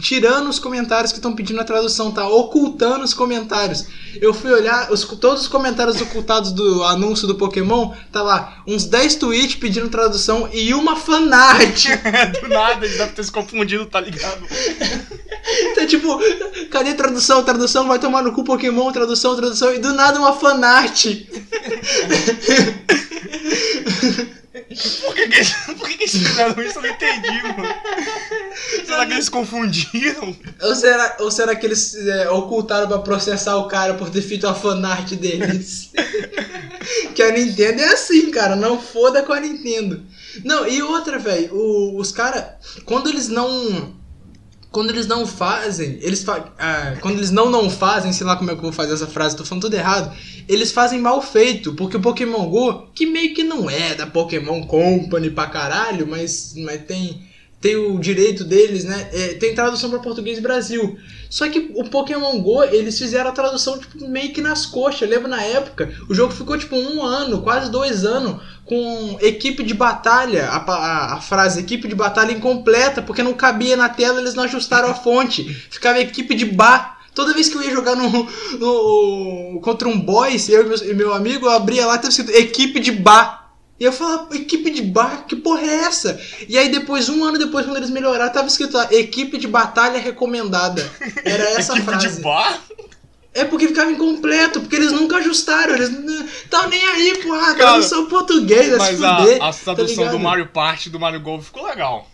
tirando 0.00 0.48
os 0.48 0.58
comentários 0.58 1.12
que 1.12 1.18
estão 1.18 1.34
pedindo 1.34 1.60
a 1.60 1.64
tradução, 1.64 2.10
tá 2.10 2.26
ocultando 2.26 3.04
os 3.04 3.12
comentários. 3.12 3.84
Eu 4.20 4.32
fui 4.32 4.50
olhar, 4.50 4.90
os- 4.90 5.04
todos 5.04 5.42
os 5.42 5.48
comentários 5.48 6.00
ocultados 6.00 6.52
do 6.52 6.82
anúncio 6.84 7.26
do 7.26 7.34
Pokémon, 7.34 7.92
tá 8.10 8.22
lá, 8.22 8.62
uns 8.66 8.84
10 8.86 9.16
tweets 9.16 9.56
pedindo 9.56 9.88
tradução 9.88 10.48
e 10.52 10.72
uma 10.72 10.96
fanart. 10.96 11.84
Do 12.40 12.48
nada, 12.48 12.84
eles 12.86 12.96
devem 12.96 13.14
ter 13.14 13.24
se 13.24 13.30
confundido, 13.32 13.84
tá 13.86 14.00
ligado? 14.00 14.42
Então, 15.70 15.86
tipo, 15.86 16.18
cadê 16.70 16.94
tradução? 16.94 17.42
Tradução 17.44 17.86
vai 17.86 17.98
tomar 17.98 18.22
no 18.22 18.32
cu 18.32 18.42
Pokémon, 18.44 18.90
tradução, 18.90 19.36
tradução, 19.36 19.74
e 19.74 19.78
do 19.78 19.92
nada 19.92 20.18
uma 20.18 20.32
fanart. 20.32 21.04
Por 25.04 25.14
que, 25.14 25.28
que, 25.28 25.74
por 25.74 25.88
que, 25.88 25.96
que 25.96 26.02
eles 26.04 26.12
fizeram 26.12 26.62
isso? 26.62 26.78
Eu 26.78 26.82
não 26.82 26.90
entendi, 26.90 27.42
mano. 27.42 27.74
Será 28.86 29.06
que 29.06 29.12
eles 29.12 29.28
confundiram? 29.28 30.36
Ou 30.62 30.74
será, 30.76 31.16
ou 31.18 31.30
será 31.30 31.56
que 31.56 31.66
eles 31.66 31.94
é, 31.96 32.30
ocultaram 32.30 32.86
pra 32.86 33.00
processar 33.00 33.56
o 33.56 33.66
cara 33.66 33.94
por 33.94 34.10
ter 34.10 34.22
feito 34.22 34.46
a 34.46 34.54
fanart 34.54 35.12
deles? 35.14 35.90
que 37.16 37.22
a 37.22 37.32
Nintendo 37.32 37.80
é 37.82 37.92
assim, 37.94 38.30
cara, 38.30 38.54
não 38.54 38.80
foda 38.80 39.22
com 39.22 39.32
a 39.32 39.40
Nintendo. 39.40 40.04
Não, 40.44 40.68
e 40.68 40.82
outra, 40.82 41.18
velho, 41.18 41.96
os 41.96 42.12
caras, 42.12 42.44
quando 42.84 43.08
eles 43.08 43.28
não. 43.28 44.03
Quando 44.74 44.90
eles 44.90 45.06
não 45.06 45.24
fazem, 45.24 46.00
eles 46.02 46.24
fa 46.24 46.52
ah, 46.58 46.96
quando 47.00 47.18
eles 47.18 47.30
não 47.30 47.48
não 47.48 47.70
fazem, 47.70 48.12
sei 48.12 48.26
lá 48.26 48.34
como 48.34 48.50
é 48.50 48.54
que 48.54 48.58
eu 48.58 48.64
vou 48.64 48.72
fazer 48.72 48.92
essa 48.92 49.06
frase, 49.06 49.36
tô 49.36 49.44
falando 49.44 49.62
tudo 49.62 49.74
errado. 49.76 50.12
Eles 50.48 50.72
fazem 50.72 51.00
mal 51.00 51.22
feito, 51.22 51.74
porque 51.74 51.96
o 51.96 52.00
Pokémon 52.00 52.44
Go, 52.50 52.88
que 52.92 53.06
meio 53.06 53.32
que 53.32 53.44
não 53.44 53.70
é 53.70 53.94
da 53.94 54.04
Pokémon 54.04 54.66
Company 54.66 55.30
pra 55.30 55.46
caralho, 55.46 56.08
mas, 56.08 56.54
mas 56.56 56.82
tem 56.82 57.22
tem 57.64 57.76
o 57.76 57.98
direito 57.98 58.44
deles, 58.44 58.84
né? 58.84 59.08
É, 59.10 59.28
tem 59.34 59.54
tradução 59.54 59.88
para 59.88 59.98
português 59.98 60.38
Brasil. 60.38 60.98
Só 61.30 61.48
que 61.48 61.70
o 61.74 61.84
Pokémon 61.84 62.38
Go, 62.42 62.62
eles 62.62 62.98
fizeram 62.98 63.30
a 63.30 63.32
tradução 63.32 63.78
tipo, 63.78 64.06
meio 64.06 64.34
que 64.34 64.42
nas 64.42 64.66
coxas. 64.66 65.00
Eu 65.00 65.08
lembro 65.08 65.28
na 65.28 65.42
época, 65.42 65.90
o 66.06 66.14
jogo 66.14 66.34
ficou 66.34 66.58
tipo 66.58 66.76
um 66.76 67.02
ano, 67.02 67.40
quase 67.40 67.70
dois 67.70 68.04
anos, 68.04 68.42
com 68.64 69.18
equipe 69.20 69.62
de 69.62 69.74
batalha, 69.74 70.46
a, 70.48 70.56
a- 70.56 71.14
a 71.14 71.20
frase 71.20 71.60
equipe 71.60 71.86
de 71.88 71.94
batalha 71.94 72.32
incompleta, 72.32 73.02
porque 73.02 73.22
não 73.22 73.34
cabia 73.34 73.76
na 73.76 73.88
tela, 73.88 74.20
eles 74.20 74.34
não 74.34 74.44
ajustaram 74.44 74.88
a 74.90 74.94
fonte. 74.94 75.44
Ficava 75.70 75.98
equipe 76.00 76.34
de 76.34 76.44
bar. 76.46 76.98
Toda 77.14 77.32
vez 77.34 77.48
que 77.48 77.56
eu 77.56 77.62
ia 77.62 77.70
jogar 77.70 77.94
no, 77.94 78.10
no- 78.58 79.60
contra 79.62 79.88
um 79.88 80.00
boys, 80.00 80.48
eu 80.48 80.62
e 80.62 80.68
meu, 80.68 80.90
e 80.90 80.94
meu 80.94 81.14
amigo, 81.14 81.46
eu 81.46 81.50
abria 81.52 81.86
lá, 81.86 81.96
tava 81.96 82.08
escrito 82.08 82.30
equipe 82.32 82.80
de 82.80 82.90
bar. 82.92 83.42
E 83.78 83.84
eu 83.84 83.92
falava, 83.92 84.34
equipe 84.36 84.70
de 84.70 84.82
bar, 84.82 85.24
que 85.26 85.34
porra 85.34 85.62
é 85.62 85.74
essa? 85.84 86.18
E 86.48 86.56
aí 86.56 86.68
depois, 86.70 87.08
um 87.08 87.24
ano 87.24 87.36
depois, 87.38 87.64
quando 87.66 87.76
eles 87.76 87.90
melhoraram, 87.90 88.32
tava 88.32 88.46
escrito 88.46 88.76
lá, 88.76 88.86
equipe 88.92 89.36
de 89.36 89.48
batalha 89.48 89.98
recomendada. 89.98 90.88
Era 91.24 91.42
essa 91.58 91.72
Equipe 91.72 91.84
frase. 91.90 92.08
de 92.16 92.22
bar? 92.22 92.60
É 93.34 93.44
porque 93.44 93.66
ficava 93.66 93.90
incompleto, 93.90 94.60
porque 94.60 94.76
eles 94.76 94.92
nunca 94.92 95.16
ajustaram, 95.16 95.74
eles 95.74 95.90
não 95.90 96.68
nem 96.68 96.84
aí, 96.84 97.18
porra, 97.20 97.46
Cara, 97.46 97.56
tradução 97.56 98.06
português, 98.06 98.68
vai 98.68 98.78
Mas 98.78 98.98
se 98.98 99.04
a, 99.04 99.48
a 99.48 99.52
tradução 99.74 100.04
tá 100.04 100.10
do 100.12 100.20
Mario 100.20 100.46
Party 100.46 100.88
e 100.88 100.92
do 100.92 101.00
Mario 101.00 101.20
Golf 101.20 101.46
ficou 101.46 101.66
legal. 101.66 102.08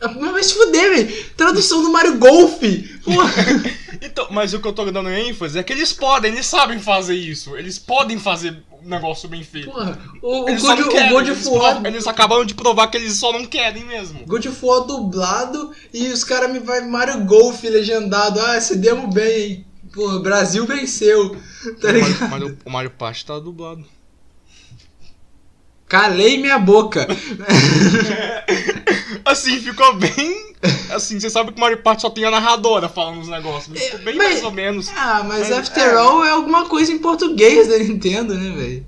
Mas 0.00 0.32
vai 0.32 0.42
se 0.42 0.54
fuder, 0.54 0.94
velho. 0.94 1.24
Tradução 1.36 1.82
do 1.82 1.90
Mario 1.90 2.18
Golf. 2.18 2.60
Então, 4.02 4.28
mas 4.30 4.54
o 4.54 4.60
que 4.60 4.66
eu 4.66 4.72
tô 4.72 4.90
dando 4.90 5.10
ênfase 5.10 5.58
é 5.58 5.62
que 5.62 5.74
eles 5.74 5.92
podem, 5.92 6.32
eles 6.32 6.46
sabem 6.46 6.78
fazer 6.78 7.14
isso. 7.14 7.54
Eles 7.54 7.78
podem 7.78 8.18
fazer 8.18 8.62
um 8.82 8.88
negócio 8.88 9.28
bem 9.28 9.44
feito. 9.44 9.70
porra. 9.70 9.98
O, 10.22 10.44
o 10.44 10.48
Eles, 10.48 10.62
God, 10.62 10.78
o 10.80 10.84
God 10.84 11.26
eles, 11.28 11.46
of 11.46 11.48
War. 11.54 11.84
eles 11.84 12.06
acabaram 12.06 12.46
de 12.46 12.54
provar 12.54 12.86
que 12.88 12.96
eles 12.96 13.12
só 13.18 13.30
não 13.30 13.44
querem 13.44 13.84
mesmo. 13.84 14.24
God 14.26 14.46
of 14.46 14.64
War 14.64 14.86
dublado 14.86 15.70
e 15.92 16.06
os 16.08 16.24
caras 16.24 16.50
me 16.50 16.60
vai 16.60 16.80
Mario 16.80 17.24
Golf 17.24 17.62
legendado. 17.62 18.40
Ah, 18.40 18.58
se 18.58 18.76
demos 18.78 19.12
bem? 19.12 19.66
Pô, 19.92 20.12
o 20.12 20.20
Brasil 20.20 20.64
venceu. 20.64 21.36
Tá? 21.78 21.88
O 22.26 22.30
Mario, 22.30 22.58
o 22.64 22.70
Mario 22.70 22.90
Party 22.90 23.26
tá 23.26 23.38
dublado. 23.38 23.84
Calei 25.90 26.38
minha 26.38 26.58
boca. 26.58 27.06
Assim, 29.24 29.58
ficou 29.60 29.94
bem. 29.96 30.54
Assim, 30.92 31.18
você 31.18 31.28
sabe 31.28 31.50
que 31.52 31.58
o 31.58 31.60
Mario 31.60 31.82
Party 31.82 32.02
só 32.02 32.10
tem 32.10 32.24
a 32.24 32.30
narradora 32.30 32.88
falando 32.88 33.20
os 33.20 33.28
negócios. 33.28 33.68
mas 33.68 33.82
Ficou 33.82 33.98
bem 34.00 34.14
Mas- 34.16 34.28
mais 34.34 34.44
ou 34.44 34.52
menos. 34.52 34.88
Ah, 34.96 35.22
mas 35.26 35.48
Mas, 35.48 35.52
After 35.58 35.82
é. 35.82 35.96
All 35.96 36.24
é 36.24 36.30
alguma 36.30 36.66
coisa 36.66 36.92
em 36.92 36.98
português 36.98 37.68
da 37.68 37.78
Nintendo, 37.78 38.34
né, 38.34 38.54
velho? 38.56 38.86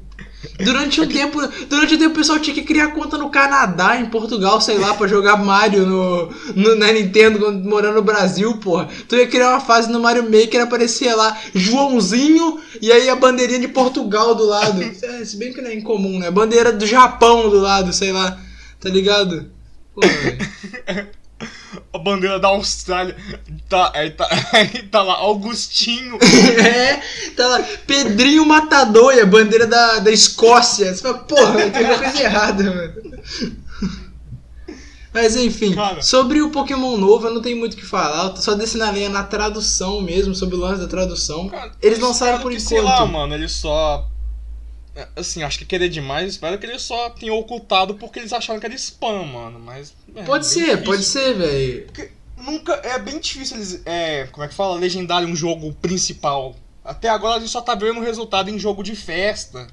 Durante 0.59 1.01
um 1.01 1.07
tempo, 1.09 1.39
durante 1.69 1.95
um 1.95 1.99
tempo 1.99 2.11
o 2.11 2.17
pessoal 2.17 2.39
tinha 2.39 2.55
que 2.55 2.63
criar 2.63 2.89
conta 2.89 3.17
no 3.17 3.31
Canadá, 3.31 3.97
em 3.97 4.07
Portugal, 4.07 4.61
sei 4.61 4.77
lá, 4.79 4.93
pra 4.95 5.07
jogar 5.07 5.37
Mario 5.37 5.87
no, 5.87 6.31
no- 6.55 6.75
na 6.77 6.91
Nintendo 6.93 7.39
quando 7.39 7.65
morando 7.69 7.95
no 7.97 8.03
Brasil, 8.03 8.57
porra. 8.59 8.89
Tu 9.09 9.17
ia 9.17 9.27
criar 9.27 9.51
uma 9.51 9.61
fase 9.61 9.91
no 9.91 10.01
Mario 10.01 10.25
Maker, 10.25 10.63
aparecia 10.63 11.15
lá 11.15 11.37
Joãozinho 11.55 12.61
e 12.81 12.91
aí 12.91 13.09
a 13.09 13.17
bandeirinha 13.17 13.61
de 13.61 13.69
Portugal 13.69 14.35
do 14.35 14.45
lado. 14.45 14.83
É, 15.03 15.25
se 15.25 15.37
bem 15.37 15.53
que 15.53 15.61
não 15.61 15.71
é 15.71 15.75
incomum, 15.75 16.19
né? 16.19 16.29
A 16.29 16.31
bandeira 16.33 16.73
do 16.73 16.87
Japão 16.87 17.49
do 17.49 17.59
lado, 17.59 17.93
sei 17.93 18.13
lá. 18.13 18.39
Tá 18.81 18.89
ligado? 18.89 19.51
Porra. 19.95 21.09
A 21.93 21.99
bandeira 21.99 22.39
da 22.39 22.49
Austrália. 22.49 23.15
Tá, 23.69 23.91
aí 23.95 24.11
tá, 24.11 24.27
aí 24.53 24.83
tá 24.85 25.03
lá, 25.03 25.15
Augustinho. 25.15 26.19
É, 26.65 27.01
tá 27.37 27.47
lá, 27.47 27.63
Pedrinho 27.87 28.47
Matador 28.47 29.15
a 29.19 29.27
bandeira 29.27 29.67
da, 29.67 29.99
da 29.99 30.11
Escócia. 30.11 30.95
Você 30.95 31.03
fala, 31.03 31.19
porra, 31.19 31.71
tem 31.71 31.87
alguma 31.87 31.99
coisa 31.99 32.23
errada, 32.23 32.65
mano. 32.65 32.93
Mas 35.15 35.37
enfim, 35.37 35.75
Cara. 35.75 36.01
sobre 36.01 36.41
o 36.41 36.51
Pokémon 36.51 36.97
novo 36.97 37.27
eu 37.27 37.35
não 37.35 37.43
tenho 37.43 37.59
muito 37.59 37.75
o 37.75 37.77
que 37.77 37.85
falar. 37.85 38.25
Eu 38.25 38.31
tô 38.31 38.41
só 38.41 38.55
descendo 38.55 38.85
a 38.85 38.91
linha 38.91 39.11
na 39.11 39.23
tradução 39.23 40.01
mesmo, 40.01 40.35
sobre 40.35 40.57
o 40.57 40.59
lance 40.59 40.81
da 40.81 40.89
tradução. 40.89 41.49
Cara, 41.51 41.71
Eles 41.83 41.99
lançaram 41.99 42.41
por 42.41 42.51
que, 42.51 42.57
enquanto. 42.57 42.69
Sei 42.69 42.81
lá, 42.81 43.05
mano, 43.05 43.35
eles 43.35 43.53
só. 43.53 44.09
Assim, 45.17 45.43
acho 45.43 45.59
que 45.59 45.65
querer 45.65 45.89
demais, 45.89 46.33
espero 46.33 46.59
que 46.59 46.67
eles 46.67 46.83
só 46.83 47.09
tenham 47.11 47.37
ocultado 47.39 47.95
porque 47.95 48.19
eles 48.19 48.33
acharam 48.33 48.61
que 48.61 48.67
era 48.67 48.75
spam, 48.75 49.25
mano. 49.25 49.59
Mas. 49.59 49.95
é, 50.15 50.23
Pode 50.23 50.47
ser, 50.47 50.61
difícil. 50.61 50.85
pode 50.85 51.03
ser, 51.05 51.35
velho. 51.35 51.87
Nunca. 52.37 52.75
É 52.85 52.99
bem 52.99 53.19
difícil 53.19 53.57
eles. 53.57 53.81
É, 53.87 54.27
como 54.31 54.45
é 54.45 54.49
que 54.49 54.55
fala? 54.55 54.79
Legendarem 54.79 55.31
um 55.31 55.37
jogo 55.37 55.73
principal. 55.81 56.55
Até 56.85 57.09
agora 57.09 57.37
a 57.37 57.41
gente 57.41 57.51
só 57.51 57.61
tá 57.61 57.75
vendo 57.75 58.01
o 58.01 58.03
resultado 58.03 58.51
em 58.51 58.59
jogo 58.59 58.83
de 58.83 58.95
festa. 58.95 59.67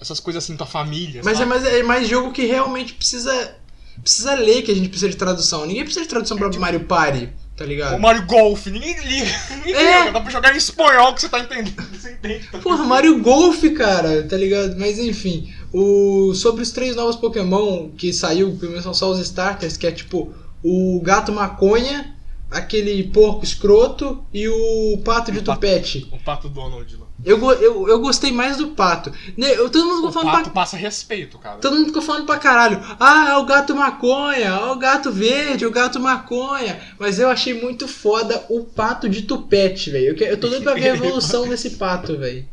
Essas 0.00 0.18
coisas 0.18 0.42
assim 0.42 0.56
pra 0.56 0.66
família. 0.66 1.20
Mas 1.24 1.40
é 1.40 1.44
mais, 1.44 1.64
é 1.64 1.82
mais 1.82 2.08
jogo 2.08 2.32
que 2.32 2.44
realmente 2.46 2.94
precisa. 2.94 3.56
Precisa 4.00 4.34
ler 4.34 4.62
que 4.62 4.70
a 4.70 4.74
gente 4.74 4.88
precisa 4.88 5.10
de 5.10 5.16
tradução. 5.16 5.66
Ninguém 5.66 5.84
precisa 5.84 6.04
de 6.04 6.08
tradução 6.08 6.36
pra 6.36 6.48
Mario 6.58 6.84
Party, 6.86 7.28
tá 7.62 7.66
ligado? 7.68 7.96
O 7.96 8.00
Mario 8.00 8.26
Golf, 8.26 8.66
ninguém 8.66 8.96
liga. 9.04 9.30
Ninguém 9.64 9.74
É. 9.74 9.98
liga. 10.00 10.12
Dá 10.12 10.20
pra 10.20 10.30
jogar 10.30 10.52
em 10.54 10.58
espanhol 10.58 11.14
que 11.14 11.20
você 11.20 11.28
tá 11.28 11.38
entendendo. 11.38 11.72
Você 11.92 12.12
entende? 12.12 12.48
Tá 12.50 12.58
Porra, 12.58 12.82
Mario 12.84 13.20
Golf, 13.22 13.62
cara, 13.76 14.24
tá 14.24 14.36
ligado? 14.36 14.76
Mas 14.78 14.98
enfim, 14.98 15.52
o 15.72 16.34
sobre 16.34 16.62
os 16.62 16.72
três 16.72 16.96
novos 16.96 17.14
Pokémon 17.16 17.90
que 17.96 18.12
saiu, 18.12 18.56
pelo 18.56 18.70
menos 18.72 18.84
são 18.84 18.92
só 18.94 19.10
os 19.10 19.20
starters, 19.20 19.76
que 19.76 19.86
é 19.86 19.92
tipo 19.92 20.34
o 20.64 21.00
gato 21.02 21.30
maconha, 21.32 22.14
aquele 22.50 23.04
porco 23.04 23.44
escroto 23.44 24.24
e 24.32 24.48
o 24.48 24.98
pato 25.04 25.30
de 25.30 25.38
O 25.38 25.42
pato. 25.44 25.60
tupete. 25.60 26.08
O 26.12 26.18
Pato 26.18 26.48
Donald 26.48 26.96
lá. 26.96 27.06
Eu, 27.24 27.38
eu, 27.52 27.88
eu 27.88 28.00
gostei 28.00 28.32
mais 28.32 28.56
do 28.56 28.68
pato. 28.68 29.12
Ne- 29.36 29.52
Eu, 29.54 29.70
todo 29.70 29.84
mundo 29.84 29.96
ficou 29.96 30.08
O 30.10 30.12
falando 30.12 30.30
Pato 30.32 30.42
pra, 30.44 30.52
passa 30.52 30.76
respeito, 30.76 31.38
cara. 31.38 31.58
Todo 31.58 31.76
mundo 31.76 31.86
ficou 31.86 32.02
falando 32.02 32.26
pra 32.26 32.38
caralho. 32.38 32.80
Ah, 32.98 33.28
é 33.30 33.36
o 33.36 33.44
gato 33.44 33.76
maconha, 33.76 34.46
é 34.46 34.64
o 34.72 34.76
gato 34.76 35.12
verde, 35.12 35.62
é 35.64 35.66
o 35.66 35.70
gato 35.70 36.00
maconha. 36.00 36.80
Mas 36.98 37.20
eu 37.20 37.28
achei 37.28 37.54
muito 37.54 37.86
foda 37.86 38.44
o 38.48 38.64
pato 38.64 39.08
de 39.08 39.22
tupete, 39.22 39.90
velho. 39.90 40.16
Eu, 40.18 40.26
eu 40.26 40.40
tô 40.40 40.48
doido 40.48 40.64
pra 40.64 40.74
ver 40.74 40.90
a 40.90 40.94
evolução 40.96 41.48
desse 41.48 41.70
pato, 41.70 42.18
velho. 42.18 42.44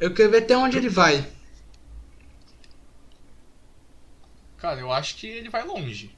Eu 0.00 0.12
quero 0.12 0.30
ver 0.32 0.38
até 0.38 0.56
onde 0.56 0.76
ele 0.76 0.88
vai. 0.88 1.24
Cara, 4.58 4.80
eu 4.80 4.90
acho 4.90 5.16
que 5.16 5.26
ele 5.26 5.48
vai 5.48 5.64
longe. 5.64 6.10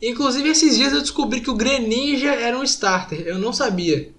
Inclusive, 0.00 0.48
esses 0.48 0.76
dias 0.76 0.92
eu 0.92 1.00
descobri 1.00 1.40
que 1.40 1.50
o 1.50 1.54
Greninja 1.54 2.34
era 2.34 2.58
um 2.58 2.64
starter. 2.64 3.20
Eu 3.20 3.38
não 3.38 3.52
sabia. 3.52 4.12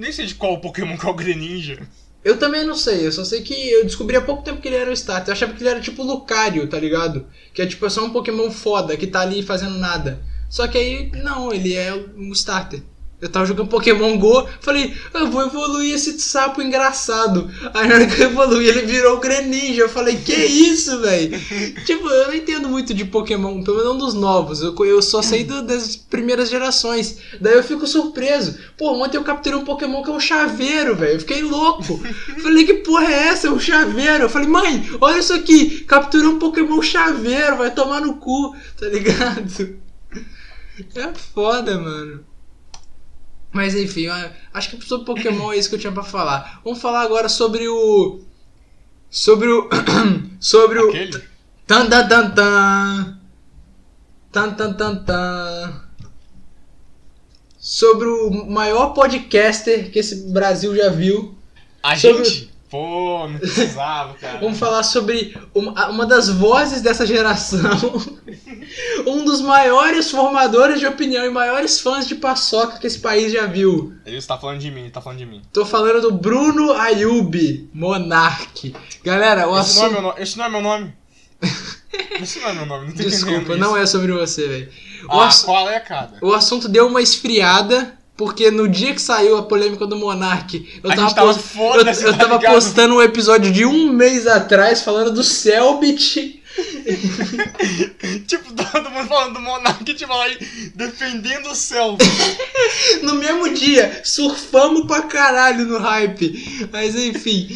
Nem 0.00 0.10
sei 0.10 0.24
de 0.24 0.34
qual 0.34 0.58
Pokémon 0.58 0.96
que 0.96 1.06
é 1.06 1.10
o 1.10 1.14
Greninja. 1.14 1.86
Eu 2.24 2.38
também 2.38 2.64
não 2.64 2.74
sei, 2.74 3.06
eu 3.06 3.12
só 3.12 3.22
sei 3.22 3.42
que 3.42 3.52
eu 3.52 3.84
descobri 3.84 4.16
há 4.16 4.22
pouco 4.22 4.42
tempo 4.42 4.58
que 4.58 4.66
ele 4.66 4.76
era 4.76 4.88
um 4.88 4.94
starter. 4.94 5.28
Eu 5.28 5.32
achava 5.34 5.52
que 5.52 5.62
ele 5.62 5.68
era 5.68 5.78
tipo 5.78 6.02
Lucario, 6.02 6.66
tá 6.66 6.80
ligado? 6.80 7.26
Que 7.52 7.60
é 7.60 7.66
tipo 7.66 7.88
só 7.90 8.06
um 8.06 8.08
Pokémon 8.08 8.50
foda 8.50 8.96
que 8.96 9.06
tá 9.06 9.20
ali 9.20 9.42
fazendo 9.42 9.76
nada. 9.76 10.24
Só 10.48 10.66
que 10.66 10.78
aí, 10.78 11.12
não, 11.22 11.52
ele 11.52 11.74
é 11.74 11.94
um 12.16 12.32
starter. 12.32 12.82
Eu 13.20 13.28
tava 13.28 13.44
jogando 13.44 13.68
Pokémon 13.68 14.16
Go, 14.16 14.48
falei, 14.62 14.94
eu 15.12 15.30
vou 15.30 15.42
evoluir 15.42 15.94
esse 15.94 16.18
sapo 16.18 16.62
engraçado. 16.62 17.50
Aí 17.74 17.86
na 17.86 17.96
hora 17.96 18.06
que 18.06 18.20
eu 18.22 18.30
evoluí, 18.30 18.66
ele 18.66 18.82
virou 18.86 19.16
o 19.18 19.20
Greninja. 19.20 19.82
Eu 19.82 19.88
falei, 19.90 20.16
que 20.16 20.32
isso, 20.34 20.98
velho? 21.00 21.38
tipo, 21.84 22.08
eu 22.08 22.28
não 22.28 22.34
entendo 22.34 22.68
muito 22.68 22.94
de 22.94 23.04
Pokémon, 23.04 23.62
pelo 23.62 23.76
menos 23.76 23.90
não 23.92 23.98
dos 23.98 24.14
novos. 24.14 24.62
Eu, 24.62 24.74
eu 24.86 25.02
só 25.02 25.20
sei 25.20 25.44
do- 25.44 25.62
das 25.62 25.96
primeiras 25.96 26.48
gerações. 26.48 27.18
Daí 27.40 27.54
eu 27.56 27.62
fico 27.62 27.86
surpreso. 27.86 28.58
Pô, 28.78 28.92
ontem 29.04 29.18
eu 29.18 29.22
capturei 29.24 29.58
um 29.58 29.64
Pokémon 29.64 30.02
que 30.02 30.08
é 30.10 30.12
um 30.14 30.20
chaveiro, 30.20 30.96
velho. 30.96 31.16
Eu 31.16 31.20
fiquei 31.20 31.42
louco. 31.42 32.00
Falei, 32.42 32.64
que 32.64 32.74
porra 32.74 33.04
é 33.04 33.28
essa? 33.28 33.48
É 33.48 33.50
um 33.50 33.60
chaveiro. 33.60 34.24
Eu 34.24 34.30
falei, 34.30 34.48
mãe, 34.48 34.88
olha 35.00 35.18
isso 35.18 35.34
aqui. 35.34 35.80
Capturei 35.84 36.26
um 36.26 36.38
Pokémon 36.38 36.80
chaveiro, 36.80 37.58
vai 37.58 37.70
tomar 37.70 38.00
no 38.00 38.14
cu, 38.14 38.54
tá 38.78 38.86
ligado? 38.86 39.78
É 40.96 41.12
foda, 41.34 41.78
mano. 41.78 42.24
Mas 43.52 43.74
enfim, 43.74 44.06
acho 44.54 44.70
que 44.70 44.84
sobre 44.84 45.06
Pokémon 45.06 45.52
é 45.52 45.56
isso 45.58 45.68
que 45.68 45.74
eu 45.74 45.78
tinha 45.80 45.92
pra 45.92 46.04
falar. 46.04 46.60
Vamos 46.64 46.80
falar 46.80 47.02
agora 47.02 47.28
sobre 47.28 47.66
o. 47.68 48.20
Sobre 49.10 49.48
o. 49.48 49.68
sobre 50.38 50.78
o. 50.78 50.88
Aquele? 50.88 51.22
Tan 51.66 51.88
tan 51.88 52.08
tan 52.08 52.30
tan. 52.34 53.18
Tan 54.32 54.54
tan 54.54 54.72
tan 54.74 55.04
tan. 55.04 55.82
Sobre 57.58 58.06
o 58.08 58.46
maior 58.46 58.94
podcaster 58.94 59.90
que 59.90 59.98
esse 59.98 60.30
Brasil 60.32 60.74
já 60.76 60.88
viu. 60.88 61.36
A 61.82 61.96
Sobre- 61.96 62.24
gente? 62.24 62.49
Pô, 62.70 63.26
não 63.28 63.38
precisava, 63.40 64.14
cara. 64.14 64.38
Vamos 64.38 64.56
falar 64.58 64.84
sobre 64.84 65.36
uma, 65.52 65.88
uma 65.88 66.06
das 66.06 66.28
vozes 66.28 66.80
dessa 66.80 67.04
geração. 67.04 67.60
um 69.06 69.24
dos 69.24 69.40
maiores 69.40 70.10
formadores 70.10 70.78
de 70.78 70.86
opinião 70.86 71.24
e 71.26 71.30
maiores 71.30 71.80
fãs 71.80 72.06
de 72.06 72.14
paçoca 72.14 72.78
que 72.78 72.86
esse 72.86 73.00
país 73.00 73.32
já 73.32 73.46
viu. 73.46 73.92
Ele 74.06 74.22
tá 74.22 74.38
falando 74.38 74.60
de 74.60 74.70
mim, 74.70 74.82
ele 74.82 74.90
tá 74.90 75.00
falando 75.00 75.18
de 75.18 75.26
mim. 75.26 75.42
Tô 75.52 75.66
falando 75.66 76.00
do 76.00 76.12
Bruno 76.12 76.72
Ayub, 76.72 77.68
Monark. 77.74 78.72
Galera, 79.04 79.48
o 79.48 79.58
Esse 79.58 79.76
não, 79.76 79.82
é 79.82 79.86
assunto. 79.86 79.92
meu 79.92 80.02
nome. 80.02 80.14
Esse 80.22 80.38
não 80.38 80.44
é 80.44 80.48
meu 80.48 80.60
nome. 80.62 80.94
Esse 82.20 82.38
não 82.40 82.48
é 82.48 82.52
meu 82.52 82.66
nome, 82.66 82.86
não 82.88 82.94
tô 82.94 83.02
Desculpa, 83.02 83.56
não 83.56 83.70
isso. 83.70 83.78
é 83.78 83.86
sobre 83.86 84.12
você, 84.12 84.46
velho. 84.46 84.68
Ah, 85.08 85.26
ass- 85.26 85.42
qual 85.42 85.68
é, 85.68 85.80
cara? 85.80 86.12
o 86.22 86.32
assunto 86.32 86.68
deu 86.68 86.86
uma 86.86 87.02
esfriada, 87.02 87.98
porque 88.20 88.50
no 88.50 88.68
dia 88.68 88.92
que 88.92 89.00
saiu 89.00 89.38
a 89.38 89.42
polêmica 89.44 89.86
do 89.86 89.96
Monark, 89.96 90.80
eu 90.84 90.90
A 90.90 90.94
tava, 90.94 91.14
tava 91.14 91.32
post- 91.32 91.48
foda-se, 91.54 92.02
eu, 92.04 92.08
eu 92.08 92.18
tá 92.18 92.28
tava 92.28 92.38
postando 92.38 92.96
um 92.96 93.00
episódio 93.02 93.50
de 93.50 93.64
um 93.64 93.90
mês 93.90 94.26
atrás 94.26 94.82
falando 94.82 95.10
do 95.10 95.24
Selbit. 95.24 96.38
Tipo, 98.26 98.52
todo 98.52 98.90
mundo 98.90 99.08
falando 99.08 99.34
do 99.34 99.40
Monark, 99.40 99.94
tipo, 99.94 100.12
aí, 100.12 100.36
defendendo 100.74 101.46
o 101.50 101.54
céu. 101.54 101.96
No 103.02 103.14
mesmo 103.14 103.54
dia, 103.54 104.02
surfamos 104.04 104.86
pra 104.86 105.02
caralho 105.02 105.64
no 105.64 105.78
hype. 105.78 106.68
Mas 106.70 106.94
enfim. 106.94 107.48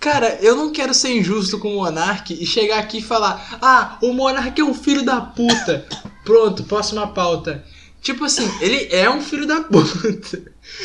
Cara, 0.00 0.38
eu 0.42 0.56
não 0.56 0.72
quero 0.72 0.92
ser 0.92 1.10
injusto 1.16 1.60
com 1.60 1.68
o 1.68 1.76
Monark 1.76 2.34
e 2.34 2.44
chegar 2.44 2.78
aqui 2.80 2.98
e 2.98 3.02
falar: 3.02 3.58
Ah, 3.62 3.96
o 4.02 4.12
Monark 4.12 4.60
é 4.60 4.64
um 4.64 4.74
filho 4.74 5.04
da 5.04 5.20
puta. 5.20 5.86
Pronto, 6.24 6.64
próxima 6.64 7.06
pauta. 7.06 7.64
Tipo 8.04 8.26
assim, 8.26 8.46
ele 8.60 8.86
é 8.94 9.08
um 9.08 9.22
filho 9.22 9.46
da 9.46 9.62
puta. 9.62 10.42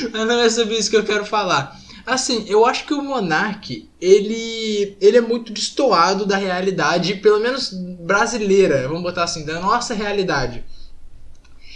Mas 0.09 0.25
não 0.25 0.39
é 0.39 0.49
sobre 0.49 0.77
isso 0.77 0.89
que 0.89 0.95
eu 0.95 1.03
quero 1.03 1.25
falar. 1.25 1.77
Assim, 2.05 2.45
eu 2.47 2.65
acho 2.65 2.85
que 2.85 2.93
o 2.93 3.03
Monark, 3.03 3.89
ele, 3.99 4.95
ele 5.01 5.17
é 5.17 5.21
muito 5.21 5.51
destoado 5.51 6.25
da 6.25 6.38
realidade, 6.38 7.15
pelo 7.15 7.41
menos 7.41 7.71
brasileira, 7.73 8.88
vamos 8.88 9.03
botar 9.03 9.25
assim, 9.25 9.43
da 9.43 9.59
nossa 9.59 9.93
realidade. 9.93 10.63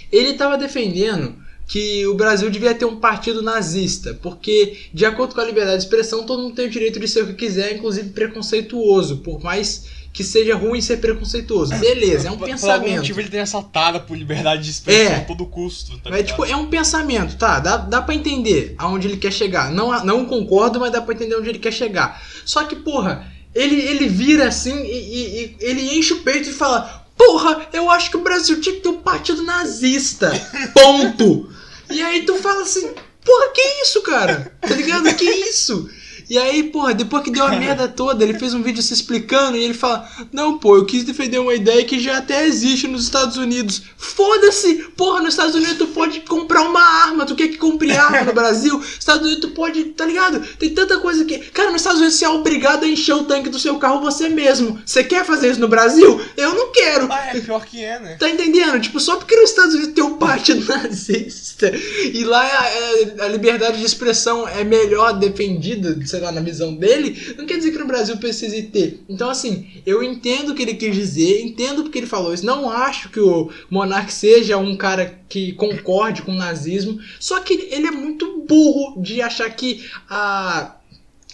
Ele 0.10 0.34
tava 0.34 0.58
defendendo 0.58 1.36
que 1.68 2.08
o 2.08 2.16
Brasil 2.16 2.50
devia 2.50 2.74
ter 2.74 2.86
um 2.86 2.96
partido 2.96 3.42
nazista, 3.42 4.18
porque, 4.22 4.78
de 4.94 5.06
acordo 5.06 5.36
com 5.36 5.42
a 5.42 5.46
liberdade 5.46 5.80
de 5.80 5.84
expressão, 5.84 6.26
todo 6.26 6.42
mundo 6.42 6.56
tem 6.56 6.68
o 6.68 6.72
direito 6.72 7.02
de 7.02 7.08
ser 7.08 7.24
o 7.24 7.28
que 7.28 7.34
quiser, 7.34 7.76
inclusive 7.76 8.12
preconceituoso, 8.12 9.18
por 9.18 9.44
mais 9.44 9.88
que 10.14 10.24
seja 10.24 10.56
ruim 10.56 10.80
ser 10.80 10.98
preconceituoso. 10.98 11.74
Beleza, 11.76 12.28
é 12.28 12.32
um 12.32 12.36
Por- 12.38 12.42
Por 12.42 12.52
pensamento. 12.52 12.98
motivo 12.98 13.20
ele 13.20 13.30
tem 13.30 13.40
essa 13.40 13.62
tara 13.64 14.00
por 14.00 14.16
liberdade 14.16 14.62
de 14.64 14.70
expressão 14.70 15.12
É. 15.14 15.16
a 15.18 15.22
todo 15.26 15.46
custo. 15.48 15.98
Tá 15.98 16.12
ligado? 16.12 16.28
tipo, 16.28 16.46
é 16.46 16.56
um 16.56 16.68
pensamento, 16.68 17.36
tá? 17.36 17.60
Dá, 17.60 17.78
dá 17.78 18.00
pra 18.02 18.14
entender 18.14 18.76
aonde 18.78 19.08
ele 19.08 19.18
quer 19.18 19.34
chegar. 19.34 19.72
Não, 19.72 20.06
não 20.06 20.26
concordo, 20.26 20.80
mas 20.80 20.92
dá 20.92 21.02
pra 21.02 21.16
entender 21.16 21.36
onde 21.36 21.50
ele 21.50 21.58
quer 21.60 21.74
chegar. 21.74 22.22
Só 22.46 22.64
que, 22.66 22.76
porra, 22.76 23.28
ele, 23.56 23.76
ele 23.82 24.08
vira 24.08 24.48
assim 24.48 24.76
e, 24.84 24.92
e- 24.92 25.46
e 25.46 25.58
ele 25.60 25.98
enche 25.98 26.14
o 26.14 26.22
peito 26.22 26.48
e 26.50 26.54
fala: 26.54 27.08
Porra, 27.18 27.68
eu 27.74 27.90
acho 27.90 28.12
que 28.12 28.18
o 28.18 28.22
Brasil 28.24 28.62
tinha 28.62 28.76
que 28.76 28.82
ter 28.82 28.90
um 28.90 28.98
partido 29.02 29.42
nazista. 29.44 30.32
Ponto. 30.74 31.50
e 31.90 32.02
aí 32.04 32.22
tu 32.24 32.36
fala 32.36 32.62
assim: 32.62 32.88
Porra, 33.26 33.50
que 33.54 33.62
isso, 33.84 34.02
cara? 34.04 34.54
Tá 34.62 34.76
ligado? 34.76 35.14
Que 35.16 35.24
isso? 35.26 35.90
E 36.34 36.38
aí, 36.40 36.64
porra, 36.64 36.96
depois 36.96 37.24
que 37.24 37.30
deu 37.30 37.46
a 37.46 37.52
merda 37.52 37.88
toda, 37.96 38.24
ele 38.24 38.40
fez 38.40 38.56
um 38.56 38.64
vídeo 38.64 38.82
se 38.82 38.92
explicando 38.92 39.56
e 39.56 39.64
ele 39.64 39.76
fala: 39.76 40.10
Não, 40.32 40.58
pô, 40.58 40.76
eu 40.78 40.84
quis 40.86 41.04
defender 41.04 41.38
uma 41.38 41.54
ideia 41.54 41.86
que 41.86 42.00
já 42.00 42.18
até 42.18 42.48
existe 42.48 42.88
nos 42.88 43.04
Estados 43.04 43.38
Unidos. 43.38 43.84
Foda-se! 43.96 44.74
Porra, 44.98 45.20
nos 45.22 45.34
Estados 45.36 45.54
Unidos 45.54 45.78
tu 45.78 45.86
pode 45.88 46.22
comprar 46.22 46.62
uma 46.64 46.82
arma, 46.82 47.24
tu 47.26 47.36
quer 47.36 47.50
que 47.50 47.58
compre 47.58 47.92
arma 47.92 48.22
no 48.24 48.34
Brasil? 48.34 48.82
Estados 48.82 49.22
Unidos 49.28 49.42
tu 49.42 49.52
pode, 49.52 49.84
tá 49.86 50.06
ligado? 50.06 50.40
Tem 50.58 50.70
tanta 50.74 50.98
coisa 51.00 51.24
que. 51.24 51.38
Cara, 51.38 51.70
nos 51.72 51.82
Estados 51.82 52.00
Unidos 52.00 52.18
você 52.18 52.26
é 52.26 52.30
obrigado 52.30 52.84
a 52.84 52.88
encher 52.88 53.14
o 53.14 53.26
tanque 53.26 53.50
do 53.50 53.60
seu 53.60 53.78
carro 53.78 54.02
você 54.02 54.28
mesmo. 54.28 54.82
Você 54.84 55.04
quer 55.04 55.24
fazer 55.26 55.52
isso 55.52 55.60
no 55.60 55.68
Brasil? 55.68 56.20
Eu 56.36 56.56
não 56.56 56.72
quero. 56.72 57.08
Ah, 57.12 57.28
é, 57.36 57.40
pior 57.40 57.64
que 57.64 57.84
é, 57.84 58.00
né? 58.00 58.16
Tá 58.20 58.28
entendendo? 58.28 58.80
Tipo, 58.82 59.00
só 59.00 59.18
porque 59.18 59.36
nos 59.36 59.52
Estados 59.52 59.76
Unidos 59.76 59.94
tem 59.94 60.04
um 60.04 60.18
partido 60.18 60.66
nazista 60.68 61.72
e 62.12 62.24
lá 62.24 62.42
a, 62.44 63.22
a- 63.22 63.26
a 63.26 63.28
liberdade 63.28 63.78
de 63.78 63.86
expressão 63.86 64.48
é 64.48 64.64
melhor 64.64 65.14
defendida, 65.14 65.96
sei 66.06 66.20
lá, 66.24 66.32
na 66.32 66.42
visão 66.42 66.76
dele, 66.76 67.36
não 67.38 67.46
quer 67.46 67.58
dizer 67.58 67.72
que 67.72 67.78
no 67.78 67.88
Brasil 67.88 68.18
precise 68.18 68.64
ter. 68.64 69.04
Então, 69.08 69.30
assim, 69.30 69.82
eu 69.86 70.04
entendo 70.04 70.50
o 70.50 70.56
que 70.56 70.62
ele 70.62 70.76
quis 70.76 70.96
dizer, 70.96 71.42
entendo 71.42 71.84
porque 71.84 72.00
ele 72.00 72.08
falou 72.08 72.34
isso. 72.34 72.46
Não 72.46 72.70
acho 72.70 73.10
que 73.10 73.20
o 73.20 73.52
Monark 73.70 74.12
seja 74.12 74.58
um 74.58 74.76
cara 74.76 75.20
que 75.30 75.52
concorde 75.54 76.22
com 76.22 76.32
o 76.32 76.38
nazismo, 76.38 77.00
só 77.20 77.40
que 77.40 77.54
ele 77.72 77.88
é 77.88 77.92
muito 77.92 78.46
burro 78.48 79.02
de 79.02 79.22
achar 79.22 79.50
que 79.50 79.86
a, 80.10 80.76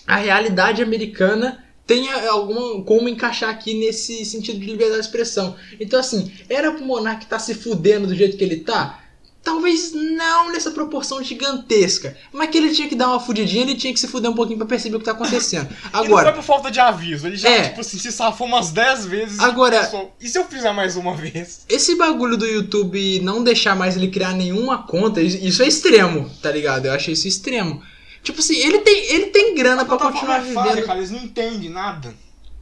a 0.05 0.15
realidade 0.15 0.81
americana 0.81 1.63
tenha 1.85 2.29
alguma 2.29 2.83
como 2.83 3.09
encaixar 3.09 3.49
aqui 3.49 3.73
nesse 3.73 4.23
sentido 4.23 4.59
de 4.59 4.65
liberdade 4.67 5.01
de 5.01 5.07
expressão. 5.07 5.55
Então, 5.79 5.99
assim, 5.99 6.31
era 6.47 6.71
pro 6.71 6.85
Monark 6.85 7.23
estar 7.23 7.37
tá 7.37 7.43
se 7.43 7.55
fudendo 7.55 8.05
do 8.05 8.15
jeito 8.15 8.37
que 8.37 8.43
ele 8.43 8.57
tá? 8.57 9.03
Talvez 9.49 9.93
não 9.93 10.51
nessa 10.51 10.69
proporção 10.69 11.23
gigantesca. 11.23 12.15
Mas 12.31 12.51
que 12.51 12.57
ele 12.59 12.69
tinha 12.71 12.87
que 12.87 12.95
dar 12.95 13.07
uma 13.07 13.19
fudidinha, 13.19 13.63
ele 13.63 13.73
tinha 13.73 13.91
que 13.91 13.99
se 13.99 14.07
fuder 14.07 14.29
um 14.29 14.35
pouquinho 14.35 14.59
pra 14.59 14.67
perceber 14.67 14.95
o 14.95 14.99
que 14.99 15.05
tá 15.05 15.11
acontecendo. 15.11 15.67
Agora. 15.91 16.03
Ele 16.05 16.13
não 16.13 16.23
foi 16.23 16.33
por 16.33 16.43
falta 16.43 16.69
de 16.69 16.79
aviso, 16.79 17.25
ele 17.25 17.35
já, 17.35 17.49
é, 17.49 17.69
tipo 17.69 17.81
assim, 17.81 17.97
se 17.97 18.11
safou 18.11 18.45
umas 18.45 18.71
10 18.71 19.05
vezes. 19.07 19.39
Agora. 19.39 20.11
E 20.21 20.29
se 20.29 20.37
eu 20.37 20.45
fizer 20.45 20.71
mais 20.71 20.95
uma 20.95 21.15
vez? 21.15 21.65
Esse 21.67 21.95
bagulho 21.95 22.37
do 22.37 22.45
YouTube 22.45 23.19
não 23.21 23.43
deixar 23.43 23.75
mais 23.75 23.97
ele 23.97 24.09
criar 24.09 24.33
nenhuma 24.33 24.83
conta, 24.83 25.19
isso 25.19 25.63
é 25.63 25.67
extremo, 25.67 26.29
tá 26.43 26.51
ligado? 26.51 26.85
Eu 26.85 26.93
achei 26.93 27.15
isso 27.15 27.27
extremo. 27.27 27.81
Tipo 28.21 28.39
assim, 28.39 28.55
ele 28.55 28.79
tem, 28.79 29.11
ele 29.11 29.25
tem 29.27 29.55
grana 29.55 29.83
para 29.83 29.97
continuar 29.97 30.41
vivendo. 30.41 30.53
Falha, 30.53 30.83
cara, 30.83 30.99
eles 30.99 31.09
não 31.09 31.19
entendem 31.19 31.69
nada. 31.69 32.13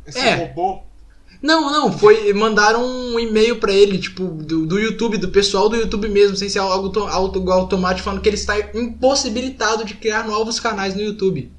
Esse 0.06 0.20
é. 0.20 0.36
robô. 0.36 0.82
Não, 1.42 1.72
não, 1.72 1.92
foi. 1.92 2.34
Mandaram 2.34 2.84
um 2.84 3.20
e-mail 3.20 3.58
para 3.58 3.72
ele, 3.72 3.98
tipo, 4.00 4.26
do, 4.26 4.66
do 4.66 4.80
YouTube, 4.80 5.18
do 5.18 5.30
pessoal 5.30 5.70
do 5.70 5.76
YouTube 5.76 6.10
mesmo, 6.10 6.36
sem 6.36 6.50
ser 6.50 6.60
algo 6.60 7.00
auto, 7.00 7.52
automático, 7.52 8.06
falando 8.06 8.22
que 8.22 8.30
ele 8.30 8.36
está 8.36 8.58
impossibilitado 8.74 9.86
de 9.86 9.94
criar 9.94 10.28
novos 10.28 10.60
canais 10.60 10.96
no 10.96 11.02
YouTube. 11.02 11.52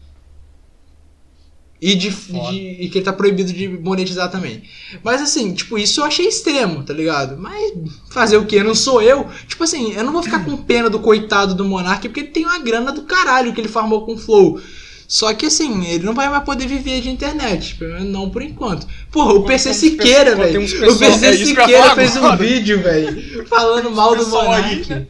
E, 1.81 1.95
de, 1.95 2.11
de, 2.11 2.57
e 2.83 2.89
que 2.91 2.99
ele 2.99 3.05
tá 3.05 3.13
proibido 3.13 3.53
de 3.53 3.69
monetizar 3.69 4.29
também. 4.29 4.65
Mas 5.05 5.23
assim, 5.23 5.55
tipo, 5.55 5.79
isso 5.79 6.01
eu 6.01 6.05
achei 6.05 6.27
extremo, 6.27 6.83
tá 6.83 6.93
ligado? 6.93 7.41
Mas 7.41 7.73
fazer 8.11 8.37
o 8.37 8.47
que? 8.47 8.61
Não 8.65 8.75
sou 8.75 9.01
eu. 9.01 9.29
Tipo 9.47 9.63
assim, 9.63 9.93
eu 9.93 10.03
não 10.03 10.13
vou 10.13 10.25
ficar 10.25 10.45
com 10.45 10.57
pena 10.57 10.91
do 10.91 10.99
coitado 10.99 11.55
do 11.55 11.65
Monark 11.65 12.09
porque 12.09 12.19
ele 12.19 12.31
tem 12.31 12.45
uma 12.45 12.59
grana 12.59 12.91
do 12.91 13.03
caralho 13.03 13.53
que 13.53 13.61
ele 13.61 13.69
farmou 13.69 14.05
com 14.05 14.15
o 14.15 14.19
Flow. 14.19 14.61
Só 15.09 15.33
que 15.33 15.47
assim, 15.47 15.87
ele 15.87 16.05
não 16.05 16.15
vai 16.15 16.29
mais 16.29 16.45
poder 16.45 16.67
viver 16.67 17.01
de 17.01 17.09
internet, 17.09 17.77
pelo 17.77 17.95
menos 17.95 18.13
não 18.13 18.29
por 18.29 18.43
enquanto. 18.43 18.87
Porra, 19.11 19.33
o 19.33 19.45
PC 19.45 19.73
Siqueira, 19.73 20.37
velho. 20.37 20.61
O 20.61 20.99
PC 20.99 21.27
é 21.27 21.33
Siqueira 21.33 21.95
fez 21.95 22.15
um 22.15 22.37
vídeo, 22.37 22.83
velho, 22.83 23.47
falando 23.47 23.91
mal 23.91 24.15
do 24.15 24.27
Monark. 24.29 24.69
Aí, 24.69 24.87
né? 24.87 25.07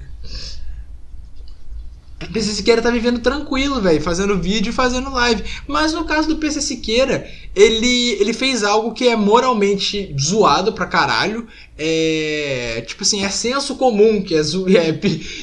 PC 2.26 2.52
Siqueira 2.52 2.82
tá 2.82 2.90
vivendo 2.90 3.20
tranquilo, 3.20 3.80
velho, 3.80 4.00
fazendo 4.00 4.38
vídeo 4.38 4.70
e 4.70 4.72
fazendo 4.72 5.10
live. 5.10 5.44
Mas 5.68 5.92
no 5.92 6.04
caso 6.04 6.26
do 6.26 6.36
PC 6.36 6.60
Siqueira, 6.60 7.28
ele, 7.54 8.16
ele 8.20 8.32
fez 8.32 8.64
algo 8.64 8.92
que 8.92 9.06
é 9.06 9.14
moralmente 9.14 10.14
zoado 10.20 10.72
pra 10.72 10.86
caralho. 10.86 11.46
É. 11.78 12.82
Tipo 12.86 13.04
assim, 13.04 13.24
é 13.24 13.28
senso 13.28 13.76
comum 13.76 14.20
que 14.20 14.34
é, 14.34 14.40
é 14.88 14.92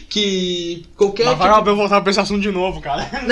que 0.09 0.85
qualquer. 0.97 1.27
Mas 1.27 1.37
vai 1.37 1.53
tipo... 1.53 1.69
eu 1.69 1.75
voltar 1.77 2.01
pra 2.01 2.11
esse 2.11 2.19
assunto 2.19 2.41
de 2.41 2.51
novo, 2.51 2.81
cara. 2.81 3.09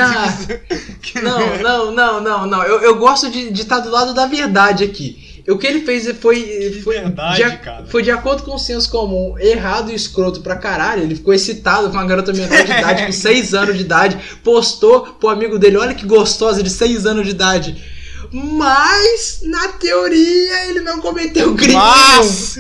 Não, 1.22 1.58
não, 1.62 1.92
não, 1.92 2.22
não, 2.22 2.48
não. 2.48 2.64
Eu, 2.64 2.80
eu 2.82 2.98
gosto 2.98 3.30
de 3.30 3.52
estar 3.52 3.78
tá 3.78 3.82
do 3.82 3.92
lado 3.92 4.14
da 4.14 4.26
verdade 4.26 4.84
aqui. 4.84 5.23
O 5.48 5.58
que 5.58 5.68
ele 5.68 5.82
fez 5.82 6.08
foi. 6.20 6.82
Foi, 6.84 7.00
verdade, 7.00 7.44
de, 7.44 7.92
foi 7.92 8.02
de 8.02 8.12
acordo 8.12 8.44
com 8.44 8.56
o 8.56 8.60
senso 8.60 8.90
comum, 8.90 9.38
errado 9.38 9.92
e 9.92 9.96
escroto 9.96 10.42
pra 10.42 10.56
caralho. 10.56 11.04
Ele 11.04 11.16
ficou 11.16 11.34
excitado 11.34 11.90
com 11.90 11.98
uma 11.98 12.06
garota 12.06 12.32
menor 12.32 12.64
de 12.64 12.72
idade, 12.72 13.06
com 13.06 13.12
6 13.14 13.54
anos 13.54 13.76
de 13.76 13.82
idade, 13.82 14.18
postou 14.44 15.02
pro 15.02 15.30
amigo 15.30 15.60
dele: 15.60 15.78
olha 15.78 15.94
que 15.94 16.06
gostosa 16.06 16.64
de 16.64 16.70
6 16.70 17.06
anos 17.06 17.26
de 17.26 17.32
idade. 17.32 17.94
Mas, 18.32 19.42
na 19.44 19.68
teoria, 19.74 20.70
ele 20.70 20.80
não 20.80 21.00
cometeu 21.00 21.54
crime. 21.56 21.76
Mas... 21.76 22.58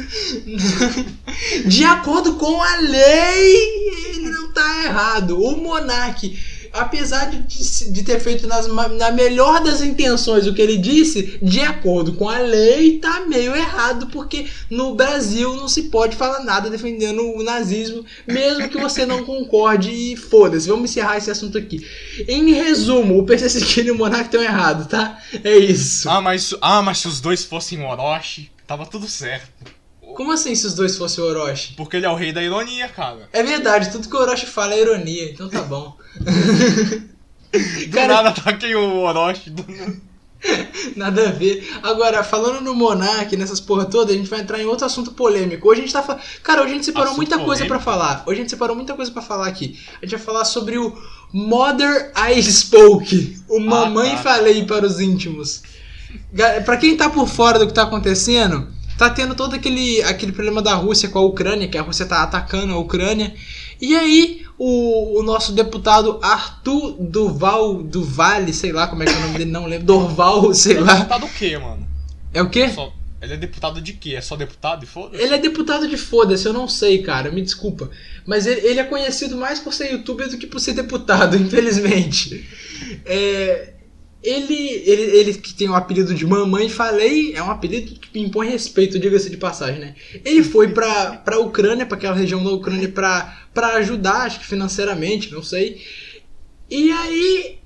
de 1.65 1.83
acordo 1.83 2.33
com 2.33 2.61
a 2.61 2.77
lei, 2.77 4.09
ele 4.09 4.29
não 4.29 4.51
tá 4.51 4.83
errado. 4.83 5.41
O 5.41 5.57
Monark 5.57 6.37
apesar 6.73 7.29
de, 7.29 7.91
de 7.91 8.03
ter 8.03 8.19
feito 8.19 8.47
nas, 8.47 8.67
na 8.67 9.11
melhor 9.11 9.63
das 9.63 9.79
intenções 9.81 10.47
o 10.47 10.53
que 10.53 10.61
ele 10.61 10.77
disse, 10.77 11.37
de 11.39 11.61
acordo 11.61 12.13
com 12.13 12.27
a 12.27 12.39
lei, 12.39 12.97
tá 12.97 13.21
meio 13.27 13.55
errado, 13.55 14.07
porque 14.07 14.47
no 14.69 14.95
Brasil 14.95 15.55
não 15.55 15.67
se 15.67 15.83
pode 15.83 16.15
falar 16.15 16.43
nada 16.43 16.71
defendendo 16.71 17.21
o 17.21 17.43
nazismo, 17.43 18.03
mesmo 18.27 18.67
que 18.67 18.79
você 18.79 19.05
não 19.05 19.23
concorde 19.23 19.91
e 19.91 20.17
foda-se. 20.17 20.67
Vamos 20.67 20.89
encerrar 20.89 21.17
esse 21.17 21.29
assunto 21.29 21.57
aqui. 21.57 21.87
Em 22.27 22.51
resumo, 22.53 23.19
o 23.19 23.25
PC 23.25 23.49
Siqueira 23.49 23.89
e 23.89 23.91
o 23.91 23.97
Monark 23.97 24.25
estão 24.25 24.41
errados, 24.41 24.87
tá? 24.87 25.21
É 25.43 25.55
isso. 25.55 26.09
Ah, 26.09 26.21
mas, 26.21 26.55
ah, 26.59 26.81
mas 26.81 26.97
se 26.97 27.07
os 27.07 27.21
dois 27.21 27.43
fossem 27.43 27.83
Orochi, 27.83 28.51
tava 28.65 28.85
tudo 28.85 29.07
certo. 29.07 29.71
Como 30.15 30.31
assim 30.31 30.53
se 30.53 30.67
os 30.67 30.73
dois 30.73 30.97
fossem 30.97 31.23
o 31.23 31.27
Orochi? 31.27 31.73
Porque 31.73 31.97
ele 31.97 32.05
é 32.05 32.09
o 32.09 32.15
rei 32.15 32.31
da 32.31 32.41
ironia, 32.41 32.87
cara. 32.87 33.27
É 33.31 33.43
verdade, 33.43 33.91
tudo 33.91 34.07
que 34.07 34.15
o 34.15 34.19
Orochi 34.19 34.45
fala 34.45 34.73
é 34.73 34.81
ironia, 34.81 35.29
então 35.29 35.49
tá 35.49 35.61
bom. 35.61 35.97
do 37.89 37.95
cara... 37.95 38.15
nada 38.15 38.29
ataquei 38.29 38.75
o 38.75 38.99
Orochi. 39.01 39.49
Do... 39.49 39.63
Nada 40.95 41.29
a 41.29 41.31
ver. 41.31 41.67
Agora, 41.81 42.23
falando 42.23 42.61
no 42.61 42.75
Monark, 42.75 43.35
nessas 43.37 43.59
porra 43.59 43.85
toda, 43.85 44.11
a 44.11 44.15
gente 44.15 44.29
vai 44.29 44.41
entrar 44.41 44.59
em 44.59 44.65
outro 44.65 44.85
assunto 44.85 45.11
polêmico. 45.11 45.69
Hoje 45.69 45.81
a 45.81 45.83
gente 45.83 45.93
tá 45.93 46.03
falando. 46.03 46.21
Cara, 46.41 46.61
hoje 46.61 46.71
a 46.71 46.73
gente 46.75 46.85
separou 46.85 47.07
assunto 47.07 47.17
muita 47.17 47.35
polêmico. 47.37 47.57
coisa 47.57 47.65
para 47.65 47.79
falar. 47.79 48.23
Hoje 48.25 48.39
a 48.39 48.41
gente 48.41 48.49
separou 48.49 48.75
muita 48.75 48.93
coisa 48.93 49.11
para 49.11 49.21
falar 49.21 49.47
aqui. 49.47 49.79
A 50.01 50.05
gente 50.05 50.15
vai 50.15 50.25
falar 50.25 50.45
sobre 50.45 50.77
o 50.77 50.95
Mother 51.31 52.11
I 52.29 52.41
Spoke. 52.43 53.37
O 53.47 53.57
ah, 53.57 53.61
Mamãe 53.61 54.11
tá. 54.11 54.17
Falei 54.17 54.65
para 54.65 54.85
os 54.85 54.99
íntimos. 54.99 55.63
Pra 56.65 56.77
quem 56.77 56.95
tá 56.95 57.09
por 57.09 57.27
fora 57.27 57.57
do 57.57 57.67
que 57.67 57.73
tá 57.73 57.83
acontecendo, 57.83 58.67
tá 58.97 59.09
tendo 59.09 59.35
todo 59.35 59.55
aquele, 59.55 60.01
aquele 60.03 60.31
problema 60.31 60.61
da 60.61 60.73
Rússia 60.75 61.09
com 61.09 61.19
a 61.19 61.23
Ucrânia, 61.23 61.67
que 61.67 61.77
a 61.77 61.81
Rússia 61.81 62.05
tá 62.05 62.21
atacando 62.21 62.73
a 62.73 62.77
Ucrânia. 62.77 63.33
E 63.81 63.95
aí, 63.95 64.42
o, 64.57 65.19
o 65.19 65.23
nosso 65.23 65.51
deputado 65.51 66.19
Arthur 66.21 66.95
Duval, 66.99 67.83
Duvale, 67.83 68.53
sei 68.53 68.71
lá 68.71 68.87
como 68.87 69.03
é 69.03 69.05
que 69.05 69.11
é 69.11 69.17
o 69.17 69.21
nome 69.21 69.37
dele, 69.37 69.51
não 69.51 69.65
lembro, 69.65 69.85
Dorval, 69.85 70.53
sei 70.53 70.73
ele 70.73 70.81
lá. 70.81 70.93
É 70.93 70.95
deputado 70.97 71.25
o 71.25 71.29
quê, 71.29 71.57
mano? 71.57 71.87
É 72.33 72.41
o 72.41 72.49
quê? 72.49 72.69
Só, 72.69 72.93
ele 73.21 73.33
é 73.33 73.37
deputado 73.37 73.81
de 73.81 73.93
quê? 73.93 74.15
É 74.15 74.21
só 74.21 74.35
deputado 74.35 74.83
e 74.83 74.85
foda-se? 74.85 75.23
Ele 75.23 75.33
é 75.33 75.37
deputado 75.37 75.87
de 75.87 75.97
foda-se, 75.97 76.45
eu 76.45 76.53
não 76.53 76.67
sei, 76.67 77.01
cara, 77.01 77.31
me 77.31 77.41
desculpa. 77.41 77.89
Mas 78.25 78.45
ele, 78.45 78.67
ele 78.67 78.79
é 78.79 78.83
conhecido 78.83 79.37
mais 79.37 79.59
por 79.59 79.73
ser 79.73 79.91
youtuber 79.91 80.29
do 80.29 80.37
que 80.37 80.45
por 80.45 80.59
ser 80.59 80.73
deputado, 80.73 81.35
infelizmente. 81.37 82.47
É, 83.05 83.73
ele, 84.23 84.83
ele, 84.85 85.01
ele 85.17 85.33
que 85.33 85.53
tem 85.53 85.69
o 85.69 85.75
apelido 85.75 86.13
de 86.13 86.25
Mamãe 86.25 86.69
Falei, 86.69 87.33
é 87.35 87.43
um 87.43 87.51
apelido 87.51 87.99
que 87.99 88.19
impõe 88.19 88.49
respeito, 88.49 88.97
diga-se 88.97 89.29
de 89.29 89.37
passagem, 89.37 89.79
né? 89.79 89.95
Ele 90.23 90.41
foi 90.41 90.69
pra, 90.69 91.17
pra 91.17 91.39
Ucrânia, 91.39 91.85
pra 91.85 91.97
aquela 91.97 92.15
região 92.15 92.43
da 92.43 92.51
Ucrânia, 92.51 92.87
pra, 92.87 93.42
pra 93.53 93.75
ajudar, 93.75 94.23
acho 94.23 94.39
que 94.39 94.45
financeiramente, 94.45 95.31
não 95.31 95.43
sei. 95.43 95.81
E 96.69 96.91
aí 96.91 97.59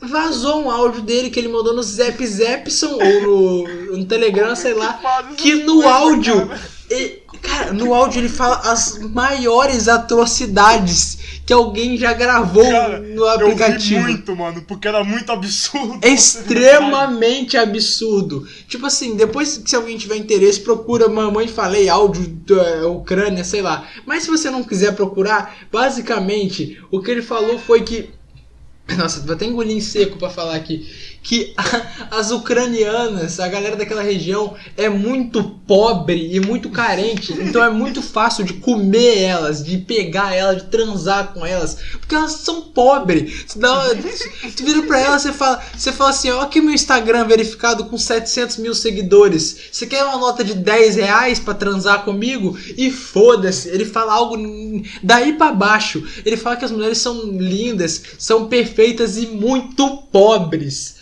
vazou 0.00 0.64
um 0.64 0.70
áudio 0.70 1.02
dele 1.02 1.30
que 1.30 1.38
ele 1.38 1.48
mandou 1.48 1.74
no 1.74 1.82
Zap 1.82 2.24
Zapson 2.26 2.98
ou 3.00 3.22
no, 3.22 3.96
no 3.96 4.04
Telegram, 4.04 4.54
sei 4.56 4.74
lá, 4.74 5.00
que 5.36 5.54
no 5.54 5.86
áudio. 5.86 6.50
Ele, 6.90 7.22
cara, 7.40 7.72
no 7.72 7.94
áudio 7.94 8.20
ele 8.20 8.28
fala 8.28 8.56
as 8.70 8.98
maiores 8.98 9.88
atrocidades 9.88 11.18
que 11.44 11.52
alguém 11.52 11.96
já 11.96 12.12
gravou 12.12 12.70
Cara, 12.70 13.00
no 13.00 13.26
aplicativo. 13.26 14.00
Eu 14.00 14.02
muito, 14.02 14.36
mano, 14.36 14.62
porque 14.62 14.86
era 14.86 15.02
muito 15.02 15.30
absurdo. 15.32 15.98
É 16.00 16.08
extremamente 16.08 17.56
absurdo. 17.56 18.46
Tipo 18.68 18.86
assim, 18.86 19.16
depois 19.16 19.58
que 19.58 19.68
se 19.68 19.76
alguém 19.76 19.96
tiver 19.96 20.16
interesse, 20.16 20.60
procura 20.60 21.08
Mamãe 21.08 21.48
Falei, 21.48 21.88
áudio 21.88 22.28
da 22.28 22.88
Ucrânia, 22.88 23.44
sei 23.44 23.62
lá. 23.62 23.88
Mas 24.06 24.22
se 24.22 24.30
você 24.30 24.50
não 24.50 24.62
quiser 24.62 24.94
procurar, 24.94 25.56
basicamente, 25.70 26.80
o 26.90 27.00
que 27.00 27.10
ele 27.10 27.22
falou 27.22 27.58
foi 27.58 27.82
que. 27.82 28.10
Nossa, 28.96 29.20
vou 29.20 29.34
até 29.34 29.46
engolir 29.46 29.76
em 29.76 29.80
seco 29.80 30.18
para 30.18 30.30
falar 30.30 30.54
aqui 30.54 30.86
que 31.22 31.54
a, 31.56 32.18
as 32.18 32.30
ucranianas, 32.30 33.38
a 33.38 33.48
galera 33.48 33.76
daquela 33.76 34.02
região 34.02 34.54
é 34.76 34.88
muito 34.88 35.42
pobre 35.66 36.34
e 36.34 36.40
muito 36.40 36.68
carente, 36.70 37.32
então 37.32 37.62
é 37.62 37.70
muito 37.70 38.02
fácil 38.02 38.44
de 38.44 38.54
comer 38.54 39.18
elas, 39.18 39.62
de 39.62 39.78
pegar 39.78 40.34
elas, 40.34 40.62
de 40.62 40.68
transar 40.68 41.32
com 41.32 41.46
elas, 41.46 41.78
porque 41.92 42.14
elas 42.14 42.32
são 42.32 42.62
pobres. 42.62 43.46
Tu, 44.56 44.64
vira 44.64 44.82
pra 44.82 44.98
elas 44.98 45.24
e 45.24 45.32
fala, 45.32 45.62
você 45.76 45.92
fala 45.92 46.10
assim, 46.10 46.30
ó 46.30 46.40
aqui 46.42 46.60
meu 46.60 46.74
Instagram 46.74 47.26
verificado 47.26 47.84
com 47.84 47.96
700 47.96 48.58
mil 48.58 48.74
seguidores, 48.74 49.56
você 49.70 49.86
quer 49.86 50.04
uma 50.04 50.18
nota 50.18 50.42
de 50.42 50.54
10 50.54 50.96
reais 50.96 51.38
pra 51.38 51.54
transar 51.54 52.04
comigo? 52.04 52.58
E 52.76 52.90
foda-se, 52.90 53.68
ele 53.68 53.84
fala 53.84 54.12
algo 54.12 54.36
daí 55.02 55.34
para 55.34 55.52
baixo, 55.52 56.04
ele 56.24 56.36
fala 56.36 56.56
que 56.56 56.64
as 56.64 56.70
mulheres 56.70 56.98
são 56.98 57.22
lindas, 57.22 58.02
são 58.18 58.48
perfeitas 58.48 59.16
e 59.16 59.26
muito 59.26 59.98
pobres. 60.10 61.01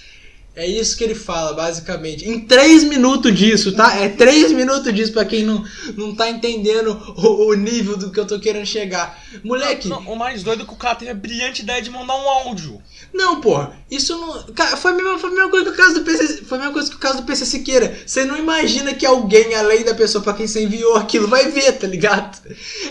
É 0.54 0.66
isso 0.66 0.96
que 0.96 1.04
ele 1.04 1.14
fala, 1.14 1.52
basicamente. 1.54 2.28
Em 2.28 2.40
três 2.40 2.82
minutos 2.82 3.32
disso, 3.34 3.72
tá? 3.72 3.96
É 4.00 4.08
três 4.08 4.50
minutos 4.50 4.92
disso 4.92 5.12
pra 5.12 5.24
quem 5.24 5.44
não, 5.44 5.64
não 5.96 6.14
tá 6.14 6.28
entendendo 6.28 7.00
o, 7.16 7.50
o 7.50 7.54
nível 7.54 7.96
do 7.96 8.10
que 8.10 8.18
eu 8.18 8.26
tô 8.26 8.38
querendo 8.40 8.66
chegar. 8.66 9.22
Moleque. 9.44 9.88
Não, 9.88 10.00
não, 10.02 10.12
o 10.12 10.18
mais 10.18 10.42
doido 10.42 10.64
é 10.64 10.66
que 10.66 10.72
o 10.72 10.76
cara 10.76 10.96
teve 10.96 11.12
a 11.12 11.14
brilhante 11.14 11.62
ideia 11.62 11.80
de 11.80 11.88
mandar 11.88 12.16
um 12.16 12.28
áudio. 12.28 12.82
Não, 13.12 13.40
porra, 13.40 13.72
isso 13.90 14.16
não. 14.16 14.42
Cara, 14.54 14.76
foi 14.76 14.92
a 14.92 14.94
mesma, 14.94 15.18
foi 15.18 15.30
a 15.30 15.32
mesma 15.32 15.50
coisa 15.50 15.66
que 15.66 15.72
o 15.72 15.76
caso 15.76 15.94
do 15.94 16.02
PC. 16.02 16.44
Foi 16.44 16.58
a 16.58 16.60
mesma 16.60 16.72
coisa 16.72 16.90
que 16.90 16.96
o 16.96 16.98
caso 16.98 17.16
do 17.18 17.22
PC 17.24 17.44
Siqueira. 17.44 17.98
Você 18.06 18.24
não 18.24 18.36
imagina 18.36 18.94
que 18.94 19.04
alguém, 19.04 19.54
além 19.54 19.84
da 19.84 19.94
pessoa 19.94 20.22
pra 20.22 20.32
quem 20.32 20.46
você 20.46 20.62
enviou 20.62 20.96
aquilo, 20.96 21.26
vai 21.26 21.50
ver, 21.50 21.72
tá 21.72 21.86
ligado? 21.86 22.38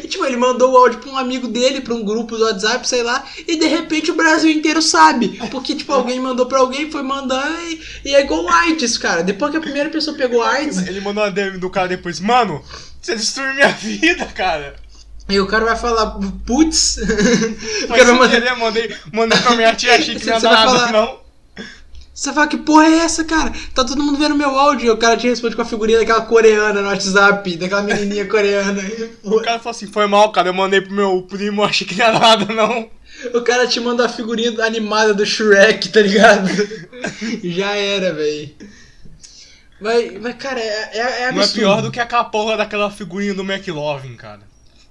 E, 0.03 0.07
tipo, 0.07 0.25
ele 0.25 0.35
mandou 0.35 0.73
o 0.73 0.77
áudio 0.77 0.99
pra 0.99 1.09
um 1.11 1.17
amigo 1.17 1.47
dele, 1.47 1.81
pra 1.81 1.93
um 1.93 2.03
grupo 2.03 2.37
do 2.37 2.43
WhatsApp, 2.43 2.87
sei 2.87 3.01
lá, 3.01 3.25
e 3.47 3.55
de 3.55 3.67
repente 3.67 4.11
o 4.11 4.15
Brasil 4.15 4.51
inteiro 4.51 4.81
sabe. 4.81 5.39
Porque, 5.49 5.75
tipo, 5.75 5.93
alguém 5.93 6.19
mandou 6.19 6.45
pra 6.45 6.59
alguém, 6.59 6.91
foi 6.91 7.01
mandar 7.01 7.49
e, 7.63 7.81
e 8.05 8.15
é 8.15 8.21
igual 8.21 8.47
AIDS, 8.49 8.97
cara. 8.97 9.23
Depois 9.23 9.51
que 9.51 9.57
a 9.57 9.61
primeira 9.61 9.89
pessoa 9.89 10.17
pegou 10.17 10.43
AIDS, 10.43 10.85
Ele 10.85 10.99
mandou 11.01 11.23
uma 11.23 11.31
DM 11.31 11.57
do 11.57 11.69
cara 11.69 11.87
depois, 11.87 12.19
mano, 12.19 12.61
você 13.01 13.15
destruiu 13.15 13.53
minha 13.53 13.69
vida, 13.71 14.25
cara. 14.25 14.75
E 15.29 15.39
o 15.39 15.47
cara 15.47 15.65
vai 15.65 15.75
falar, 15.75 16.17
putz. 16.45 16.97
o 17.83 17.87
Foi 17.87 17.97
cara 17.97 18.03
vai 18.03 18.05
sem 18.05 18.13
mandar. 18.15 18.29
querer, 18.29 18.55
mandei, 18.57 18.95
mandei 19.13 19.39
pra 19.39 19.55
minha 19.55 19.75
tia, 19.75 19.95
achei 19.95 20.15
que 20.15 20.25
não 20.27 20.33
ia 20.33 20.39
Você 20.39 20.45
dar 20.47 20.65
falar- 20.65 20.91
não. 20.91 21.19
Você 22.13 22.33
fala, 22.33 22.47
que 22.47 22.57
porra 22.57 22.85
é 22.85 22.97
essa, 22.97 23.23
cara? 23.23 23.49
Tá 23.73 23.85
todo 23.85 24.03
mundo 24.03 24.17
vendo 24.17 24.35
meu 24.35 24.49
áudio. 24.59 24.87
E 24.87 24.89
o 24.89 24.97
cara 24.97 25.15
te 25.15 25.25
responde 25.29 25.55
com 25.55 25.61
a 25.61 25.65
figurinha 25.65 25.99
daquela 25.99 26.19
coreana 26.25 26.81
no 26.81 26.89
WhatsApp, 26.89 27.55
daquela 27.55 27.81
menininha 27.81 28.25
coreana. 28.27 28.81
O 29.23 29.39
cara 29.41 29.57
falou 29.59 29.71
assim, 29.71 29.87
foi 29.87 30.05
mal, 30.05 30.29
cara, 30.33 30.49
eu 30.49 30.53
mandei 30.53 30.81
pro 30.81 30.91
meu 30.93 31.21
primo, 31.21 31.63
achei 31.63 31.87
que 31.87 31.95
não 31.95 32.11
dar 32.11 32.19
nada, 32.19 32.53
não. 32.53 32.89
O 33.33 33.41
cara 33.41 33.65
te 33.67 33.79
manda 33.79 34.05
a 34.05 34.09
figurinha 34.09 34.51
animada 34.65 35.13
do 35.13 35.25
Shrek, 35.25 35.87
tá 35.89 36.01
ligado? 36.01 36.49
Já 37.41 37.71
era, 37.75 38.11
véi. 38.13 38.53
Mas, 39.79 40.11
mas, 40.21 40.35
cara, 40.35 40.59
é, 40.59 40.89
é, 40.93 40.99
é 40.99 41.31
Não 41.31 41.39
é 41.39 41.43
absurdo. 41.43 41.53
pior 41.53 41.81
do 41.81 41.89
que 41.91 42.01
aquela 42.01 42.25
porra 42.25 42.57
daquela 42.57 42.91
figurinha 42.91 43.33
do 43.33 43.43
McLovin, 43.49 44.15
cara. 44.17 44.41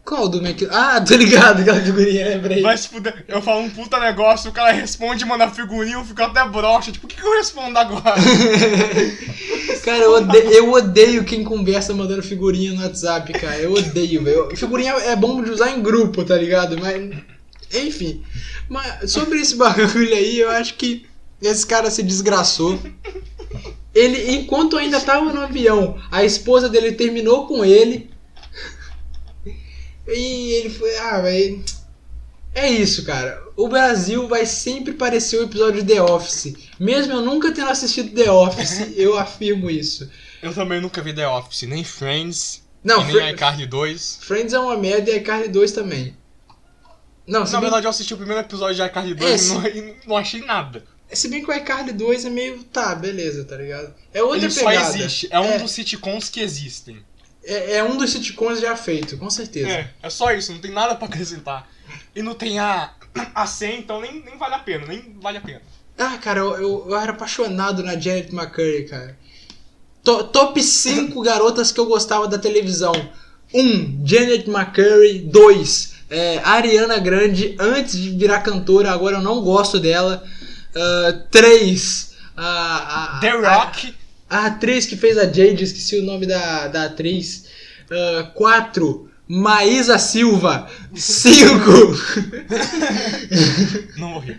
Qual 0.09 0.27
do 0.27 0.41
Mac... 0.41 0.57
Ah, 0.71 1.03
tô 1.03 1.15
ligado, 1.17 1.61
aquela 1.61 1.83
figurinha, 1.83 2.29
lembrei. 2.29 2.63
Vai 2.63 2.79
se 2.79 2.89
fuder. 2.89 3.27
Eu 3.29 3.43
falo 3.43 3.61
um 3.61 3.69
puta 3.69 4.01
negócio, 4.01 4.49
o 4.49 4.55
cara 4.55 4.73
responde, 4.73 5.23
manda 5.27 5.51
figurinha, 5.51 5.97
eu 5.97 6.05
fico 6.05 6.23
até 6.23 6.43
broxa. 6.49 6.91
Tipo, 6.91 7.05
o 7.05 7.09
que, 7.11 7.17
que 7.17 7.27
eu 7.27 7.37
respondo 7.37 7.79
agora? 7.79 8.17
Cara, 9.85 10.05
eu 10.05 10.15
odeio, 10.15 10.51
eu 10.51 10.73
odeio 10.73 11.25
quem 11.25 11.45
conversa 11.45 11.93
mandando 11.93 12.23
figurinha 12.23 12.73
no 12.73 12.83
WhatsApp, 12.83 13.33
cara. 13.33 13.59
Eu 13.59 13.73
odeio, 13.73 14.23
velho. 14.23 14.55
Figurinha 14.55 14.93
é 14.93 15.17
bom 15.17 15.43
de 15.43 15.51
usar 15.51 15.71
em 15.71 15.83
grupo, 15.83 16.25
tá 16.25 16.37
ligado? 16.37 16.79
Mas. 16.79 17.17
Enfim. 17.73 18.23
Mas 18.69 19.11
sobre 19.11 19.41
esse 19.41 19.57
bagulho 19.57 20.13
aí, 20.15 20.41
eu 20.41 20.51
acho 20.51 20.75
que 20.75 21.07
esse 21.41 21.67
cara 21.67 21.91
se 21.91 22.03
desgraçou. 22.03 22.79
Ele, 23.95 24.37
enquanto 24.37 24.77
ainda 24.77 25.01
tava 25.01 25.33
no 25.33 25.41
avião, 25.41 25.99
a 26.11 26.23
esposa 26.23 26.69
dele 26.69 26.93
terminou 26.93 27.47
com 27.47 27.65
ele. 27.65 28.11
E 30.09 30.53
ele 30.55 30.71
foi. 30.71 30.97
Ah, 30.99 31.21
velho. 31.21 31.63
É 32.55 32.69
isso, 32.71 33.05
cara. 33.05 33.41
O 33.57 33.69
Brasil 33.69 34.27
vai 34.27 34.47
sempre 34.47 34.95
parecer 34.95 35.39
o 35.39 35.45
episódio 35.45 35.83
de 35.83 35.95
The 35.95 36.03
Office. 36.03 36.55
Mesmo 36.81 37.13
eu 37.13 37.21
nunca 37.23 37.53
tendo 37.53 37.71
assistido 37.71 38.15
The 38.15 38.31
Office, 38.31 38.93
eu 38.97 39.17
afirmo 39.19 39.71
isso. 39.71 40.11
Eu 40.43 40.53
também 40.55 40.81
nunca 40.81 41.03
vi 41.03 41.13
The 41.13 41.29
Office, 41.29 41.63
nem 41.63 41.85
Friends, 41.85 42.63
Não, 42.83 43.09
e 43.09 43.13
nem 43.13 43.31
iCarly 43.35 43.67
2. 43.67 44.19
Friends 44.23 44.53
é 44.55 44.59
uma 44.59 44.77
merda 44.77 45.11
e 45.11 45.17
iCarly 45.19 45.49
2 45.49 45.73
também. 45.73 46.17
Não, 47.27 47.41
Na 47.45 47.51
bem, 47.51 47.61
verdade, 47.61 47.87
eu 47.87 47.91
assisti 47.91 48.15
o 48.15 48.17
primeiro 48.17 48.41
episódio 48.41 48.75
de 48.77 48.83
iCarly 48.83 49.15
2 49.15 49.51
É, 49.51 49.55
e 49.55 49.55
não, 49.55 49.67
e 49.67 49.97
não 50.07 50.17
achei 50.17 50.41
nada. 50.41 50.83
se 51.13 51.29
bem 51.29 51.45
que 51.45 51.51
o 51.51 51.55
iCarly 51.55 51.93
2 51.93 52.25
é 52.25 52.31
meio. 52.31 52.65
Tá, 52.65 52.95
beleza, 52.95 53.45
tá 53.45 53.57
ligado? 53.57 53.95
É 54.15 54.23
outra 54.23 54.39
Ele 54.39 54.51
só 54.51 54.65
pegada. 54.69 54.97
existe. 54.97 55.29
É 55.31 55.39
um 55.39 55.45
é, 55.45 55.59
dos 55.59 55.71
sitcoms 55.73 56.29
que 56.31 56.41
existem. 56.41 57.05
É, 57.55 57.77
é 57.79 57.85
um 57.85 57.97
dos 57.97 58.11
sitcoms 58.11 58.61
já 58.61 58.77
feito, 58.77 59.17
com 59.17 59.29
certeza. 59.31 59.69
É, 59.71 59.91
é 60.03 60.11
só 60.11 60.33
isso, 60.33 60.53
não 60.53 60.61
tem 60.61 60.71
nada 60.73 60.95
pra 60.95 61.07
acrescentar. 61.09 61.67
E 62.15 62.23
não 62.23 62.35
tem 62.35 62.59
a, 62.59 62.91
a 63.35 63.47
100, 63.47 63.79
então 63.81 64.01
nem, 64.01 64.23
nem 64.23 64.37
vale 64.37 64.55
a 64.55 64.59
pena, 64.59 64.87
nem 64.87 65.17
vale 65.21 65.39
a 65.39 65.41
pena. 65.41 65.63
Ah, 65.99 66.17
cara, 66.19 66.41
eu, 66.41 66.55
eu, 66.57 66.87
eu 66.91 66.97
era 66.97 67.13
apaixonado 67.13 67.83
na 67.83 67.99
Janet 67.99 68.33
McCurry, 68.35 68.85
cara. 68.89 69.19
To- 70.05 70.25
top 70.25 70.63
5 70.63 71.21
garotas 71.23 71.73
que 71.73 71.81
eu 71.81 71.87
gostava 71.87 72.29
da 72.29 72.39
televisão. 72.39 72.93
1. 73.53 73.61
Um, 73.61 74.03
Janet 74.05 74.49
McCurry. 74.49 75.21
2. 75.21 75.95
É, 76.11 76.39
Ariana 76.45 76.99
Grande, 76.99 77.57
antes 77.59 77.99
de 77.99 78.11
virar 78.11 78.41
cantora, 78.41 78.93
agora 78.93 79.17
eu 79.17 79.23
não 79.23 79.41
gosto 79.43 79.79
dela. 79.81 80.23
3. 81.31 82.15
a, 82.37 83.19
The 83.21 83.31
a- 83.31 83.55
Rock, 83.57 83.95
a 84.29 84.47
atriz 84.47 84.87
que 84.87 84.97
fez 84.97 85.17
a 85.17 85.25
Jade, 85.25 85.65
esqueci 85.65 85.99
o 85.99 86.03
nome 86.03 86.27
da, 86.27 86.69
da 86.69 86.85
atriz. 86.85 87.47
4. 88.35 89.11
Maísa 89.27 89.99
Silva. 89.99 90.71
5. 90.95 91.45
não 93.97 94.11
morri. 94.11 94.37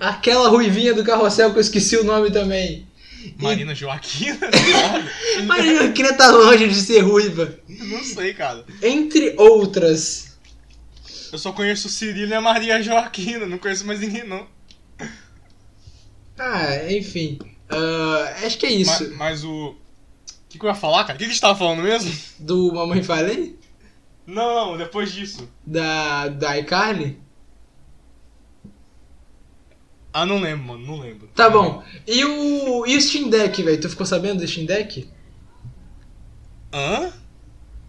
Aquela 0.00 0.48
ruivinha 0.48 0.92
do 0.94 1.04
carrossel 1.04 1.52
que 1.52 1.58
eu 1.58 1.62
esqueci 1.62 1.96
o 1.96 2.04
nome 2.04 2.30
também. 2.30 2.86
Marina 3.38 3.74
Joaquina? 3.74 4.38
Marina 5.46 5.92
queria 5.92 6.12
tá 6.12 6.30
longe 6.30 6.68
de 6.68 6.74
ser 6.74 7.00
ruiva. 7.00 7.56
não 7.68 8.02
sei, 8.02 8.34
cara. 8.34 8.64
Entre 8.82 9.34
outras. 9.36 10.36
Eu 11.32 11.38
só 11.38 11.52
conheço 11.52 11.88
Cirilo 11.88 12.32
e 12.32 12.34
a 12.34 12.40
Maria 12.40 12.82
Joaquina, 12.82 13.46
não 13.46 13.58
conheço 13.58 13.86
mais 13.86 14.00
ninguém, 14.00 14.24
não. 14.24 14.46
Ah, 16.38 16.92
enfim. 16.92 17.38
Ah, 17.68 18.34
acho 18.44 18.58
que 18.58 18.66
é 18.66 18.70
isso. 18.72 19.10
Ma- 19.10 19.16
Mas, 19.16 19.44
o. 19.44 19.68
O 19.70 19.76
que, 20.48 20.58
que 20.58 20.64
eu 20.64 20.68
ia 20.68 20.74
falar, 20.74 21.04
cara? 21.04 21.14
O 21.14 21.18
que, 21.18 21.24
que 21.24 21.30
a 21.30 21.32
gente 21.32 21.40
tava 21.40 21.58
falando 21.58 21.82
mesmo? 21.82 22.12
Do 22.38 22.72
Mamãe 22.72 23.02
Falei? 23.02 23.58
Não, 24.26 24.54
não, 24.54 24.76
depois 24.76 25.12
disso. 25.12 25.48
Da, 25.66 26.28
da 26.28 26.56
iCarly? 26.58 27.18
Ah, 30.12 30.24
não 30.24 30.38
lembro, 30.38 30.64
mano, 30.66 30.86
não 30.86 31.00
lembro. 31.00 31.28
Tá 31.34 31.50
bom. 31.50 31.82
E 32.06 32.24
o, 32.24 32.86
e 32.86 32.96
o 32.96 33.00
Steam 33.00 33.28
Deck, 33.28 33.60
velho? 33.62 33.80
Tu 33.80 33.88
ficou 33.90 34.06
sabendo 34.06 34.38
do 34.40 34.46
Steam 34.46 34.64
Deck? 34.64 35.10
Hã? 36.72 37.12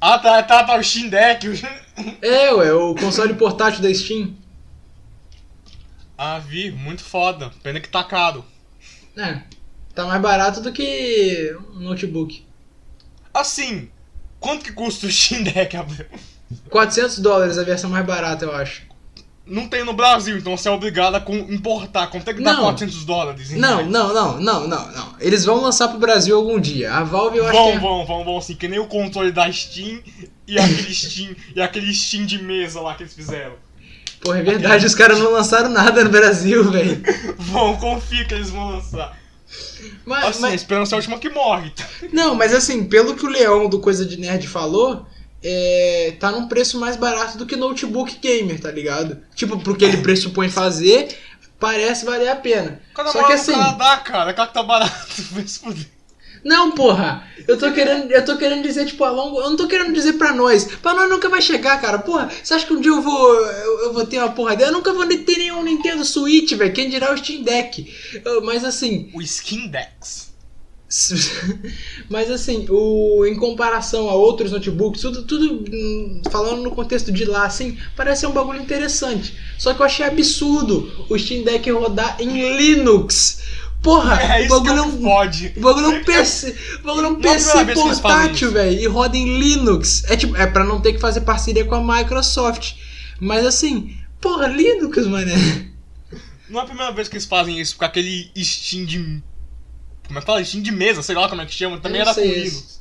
Ah, 0.01 0.17
tá, 0.19 0.41
tá, 0.43 0.63
tá, 0.63 0.75
o 0.77 0.83
Steam 0.83 1.09
Deck. 1.09 1.47
É, 2.21 2.51
ué, 2.53 2.73
o 2.73 2.93
console 2.93 3.35
portátil 3.35 3.81
da 3.81 3.93
Steam. 3.93 4.35
ah, 6.17 6.39
vi, 6.39 6.69
muito 6.69 7.01
foda. 7.01 7.49
Pena 7.63 7.79
que 7.79 7.88
tá 7.88 8.03
caro. 8.03 8.43
É. 9.15 9.43
Tá 9.95 10.05
mais 10.05 10.21
barato 10.21 10.60
do 10.60 10.73
que 10.73 11.55
um 11.73 11.79
notebook. 11.79 12.45
Assim, 13.34 13.89
quanto 14.39 14.65
que 14.65 14.73
custa 14.73 15.08
o 15.08 15.12
Steam 15.12 15.43
Deck, 15.43 15.75
Abreu? 15.77 16.05
400 16.69 17.19
dólares 17.19 17.58
a 17.58 17.63
versão 17.63 17.89
mais 17.89 18.05
barata, 18.05 18.43
eu 18.43 18.53
acho. 18.53 18.84
Não 19.47 19.67
tem 19.67 19.86
no 19.86 19.93
Brasil, 19.93 20.38
então 20.38 20.58
você 20.58 20.67
é 20.67 20.71
obrigado 20.71 21.15
a 21.15 21.23
importar. 21.49 22.08
Quanto 22.08 22.27
é 22.29 22.34
que 22.34 22.43
dá 22.43 22.53
Não. 22.53 22.63
400 22.63 23.05
dólares? 23.05 23.51
Não, 23.51 23.86
não, 23.86 24.13
não, 24.13 24.39
não, 24.39 24.67
não, 24.67 24.91
não. 24.91 25.15
Eles 25.19 25.45
vão 25.45 25.62
lançar 25.62 25.88
pro 25.88 25.99
Brasil 25.99 26.36
algum 26.36 26.60
dia. 26.60 26.91
A 26.91 27.03
Valve 27.03 27.38
eu 27.38 27.47
acho 27.47 27.53
Vão, 27.55 27.71
que 27.71 27.77
é... 27.77 27.79
vão, 27.79 28.05
vão, 28.05 28.25
vão, 28.25 28.38
assim, 28.38 28.55
que 28.55 28.67
nem 28.67 28.79
o 28.79 28.88
controle 28.88 29.31
da 29.31 29.49
Steam 29.51 30.01
e 30.47 30.58
aquele 30.60 30.91
Steam, 30.93 31.36
e 31.55 31.62
aquele 31.62 31.93
Steam 31.93 32.25
de 32.25 32.41
mesa 32.41 32.81
lá 32.81 32.95
que 32.95 33.03
eles 33.03 33.13
fizeram. 33.13 33.53
Porra, 34.19 34.39
é 34.39 34.43
verdade, 34.43 34.86
os 34.86 34.95
caras 34.95 35.19
não 35.19 35.31
lançaram 35.31 35.69
nada 35.69 36.03
no 36.03 36.10
Brasil, 36.10 36.69
velho. 36.71 37.01
Vão, 37.38 37.77
confia 37.77 38.25
que 38.25 38.34
eles 38.34 38.49
vão 38.49 38.71
lançar. 38.71 39.15
Mas, 40.06 40.26
Assim, 40.26 40.38
a 40.38 40.41
mas- 40.41 40.62
esperança 40.62 40.94
é 40.94 40.96
a 40.96 41.00
última 41.00 41.20
que 41.20 41.30
morre. 41.30 41.72
Não, 42.13 42.36
mas 42.36 42.54
assim, 42.54 42.84
pelo 42.86 43.15
que 43.15 43.26
o 43.26 43.30
Leão 43.30 43.68
do 43.70 43.80
Coisa 43.80 44.06
de 44.06 44.18
Nerd 44.18 44.48
falou, 44.48 45.06
é, 45.44 46.15
tá 46.20 46.32
num 46.32 46.48
preço 46.48 46.80
mais 46.80 46.96
barato 46.96 47.38
do 47.38 47.46
que 47.46 47.56
notebook 47.56 48.18
gamer, 48.20 48.60
tá 48.60 48.72
ligado? 48.72 49.20
Tipo, 49.36 49.60
pro 49.60 49.76
que 49.76 49.86
ele 49.86 49.98
pressupõe 49.98 50.50
fazer, 50.50 51.18
parece 51.60 52.06
valer 52.06 52.30
a 52.30 52.36
pena. 52.36 52.82
Cada 52.94 53.12
Só 53.12 53.24
que 53.24 53.34
assim. 53.34 53.52
Canadá, 53.54 53.98
cara, 53.98 54.34
cara 54.34 54.48
que 54.48 54.54
tá 54.54 54.63
barato, 54.63 55.06
vai 55.32 55.48
se 55.48 55.60
fuder. 55.60 55.88
Não, 56.45 56.69
porra! 56.73 57.27
Eu 57.47 57.58
tô 57.58 57.71
querendo, 57.73 58.12
eu 58.12 58.23
tô 58.23 58.38
querendo 58.38 58.62
dizer, 58.62 58.86
tipo, 58.86 59.03
a 59.03 59.10
longo. 59.10 59.39
Eu 59.39 59.49
não 59.49 59.58
tô 59.58 59.67
querendo 59.67 59.91
dizer 59.91 60.13
pra 60.13 60.31
nós. 60.31 60.65
Pra 60.79 60.93
nós 60.93 61.10
nunca 61.10 61.27
vai 61.27 61.41
chegar, 61.41 61.81
cara. 61.81 61.97
Porra, 61.97 62.29
você 62.43 62.53
acha 62.53 62.67
que 62.67 62.73
um 62.73 62.79
dia 62.79 62.91
eu 62.91 63.01
vou. 63.01 63.36
Eu, 63.36 63.79
eu 63.86 63.93
vou 63.93 64.05
ter 64.05 64.19
uma 64.19 64.31
porra 64.31 64.55
dela? 64.55 64.69
Eu 64.69 64.75
nunca 64.75 64.93
vou 64.93 65.08
ter 65.08 65.38
nenhum 65.39 65.63
Nintendo 65.63 66.05
Switch, 66.05 66.53
velho. 66.53 66.71
Quem 66.71 66.88
dirá 66.88 67.12
o 67.12 67.17
Steam 67.17 67.41
Deck? 67.41 67.91
Mas 68.43 68.63
assim. 68.63 69.10
O 69.15 69.23
Skin 69.23 69.69
Dex. 69.69 70.36
Mas 72.10 72.29
assim, 72.29 72.67
o, 72.69 73.25
em 73.25 73.36
comparação 73.36 74.08
a 74.08 74.13
outros 74.13 74.51
notebooks, 74.51 75.01
tudo, 75.01 75.23
tudo 75.23 75.65
hum, 75.73 76.21
falando 76.29 76.62
no 76.62 76.71
contexto 76.71 77.12
de 77.12 77.25
lá, 77.25 77.45
assim, 77.45 77.77
parece 77.95 78.21
ser 78.21 78.27
um 78.27 78.31
bagulho 78.31 78.62
interessante. 78.62 79.36
Só 79.58 79.73
que 79.73 79.81
eu 79.81 79.86
achei 79.86 80.05
absurdo 80.05 81.05
o 81.10 81.17
Steam 81.17 81.43
Deck 81.43 81.69
rodar 81.71 82.17
em 82.19 82.55
Linux. 82.55 83.39
Porra, 83.86 84.19
É 84.19 84.39
o 84.39 84.45
isso 84.45 84.50
bagulho 84.50 84.71
é 84.74 84.76
não 84.78 84.98
pode. 85.00 85.50
bagulho 85.50 85.86
é 85.86 85.89
um 85.89 86.04
PC, 86.04 86.56
bagulho 86.84 87.06
é 87.06 87.10
um 87.10 87.13
Não 87.13 87.19
é 87.19 87.21
PC 87.21 87.65
portátil, 87.76 88.52
velho, 88.52 88.80
e 88.80 88.88
roda 88.88 89.15
em 89.15 89.38
Linux. 89.38 90.04
É 90.06 90.17
tipo, 90.17 90.36
é 90.36 90.48
para 90.48 90.63
não 90.63 90.82
ter 90.82 90.93
que 90.93 91.00
fazer 91.00 91.21
parceria 91.21 91.63
com 91.63 91.76
a 91.76 91.98
Microsoft. 91.98 92.74
Mas 93.19 93.45
assim, 93.45 93.95
porra, 94.19 94.48
Linux, 94.48 95.06
mané. 95.06 95.36
Não 96.50 96.62
é 96.62 96.63
a 96.63 96.65
primeira 96.65 96.91
vez 96.91 97.08
que 97.08 97.15
eles 97.15 97.26
fazem 97.26 97.60
isso 97.60 97.78
com 97.78 97.86
aquele 97.86 98.32
Steam 98.36 98.86
de. 98.86 99.21
Como 100.08 100.17
é 100.17 100.21
que 100.21 100.26
fala? 100.26 100.43
Steam 100.43 100.63
de 100.63 100.71
mesa, 100.71 101.04
sei 101.04 101.15
lá 101.15 101.30
como 101.30 101.43
é 101.43 101.45
que 101.45 101.54
chama. 101.54 101.80
Também 101.80 102.02
não 102.02 102.08
era 102.10 102.15
com 102.15 102.21
Linux. 102.21 102.80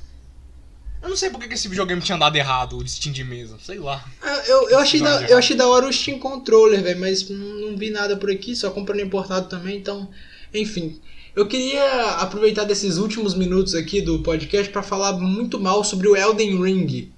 Eu 1.02 1.10
não 1.10 1.16
sei 1.18 1.28
por 1.28 1.38
que 1.38 1.52
esse 1.52 1.68
videogame 1.68 2.00
tinha 2.00 2.16
dado 2.16 2.34
errado, 2.34 2.78
o 2.78 2.88
Steam 2.88 3.12
de 3.12 3.22
mesa. 3.22 3.58
Sei 3.62 3.78
lá. 3.78 4.02
Ah, 4.22 4.42
Eu, 4.46 4.70
eu, 4.70 4.78
achei 4.78 5.00
da, 5.02 5.20
Não, 5.20 5.28
eu 5.28 5.36
achei 5.36 5.54
da 5.54 5.68
hora 5.68 5.86
o 5.86 5.92
Steam 5.92 6.18
Controller, 6.18 6.82
velho, 6.82 6.98
mas 6.98 7.28
não, 7.28 7.36
não 7.36 7.76
vi 7.76 7.90
nada 7.90 8.16
por 8.16 8.30
aqui, 8.30 8.56
só 8.56 8.70
comprando 8.70 9.00
importado 9.00 9.46
também, 9.50 9.76
então. 9.76 10.08
Enfim. 10.54 11.00
Eu 11.34 11.46
queria 11.48 12.10
aproveitar 12.20 12.62
desses 12.64 12.96
últimos 12.96 13.34
minutos 13.34 13.74
aqui 13.74 14.00
do 14.00 14.20
podcast 14.20 14.70
pra 14.72 14.82
falar 14.84 15.14
muito 15.14 15.58
mal 15.58 15.82
sobre 15.82 16.06
o 16.08 16.16
Elden 16.16 16.62
Ring. 16.62 17.10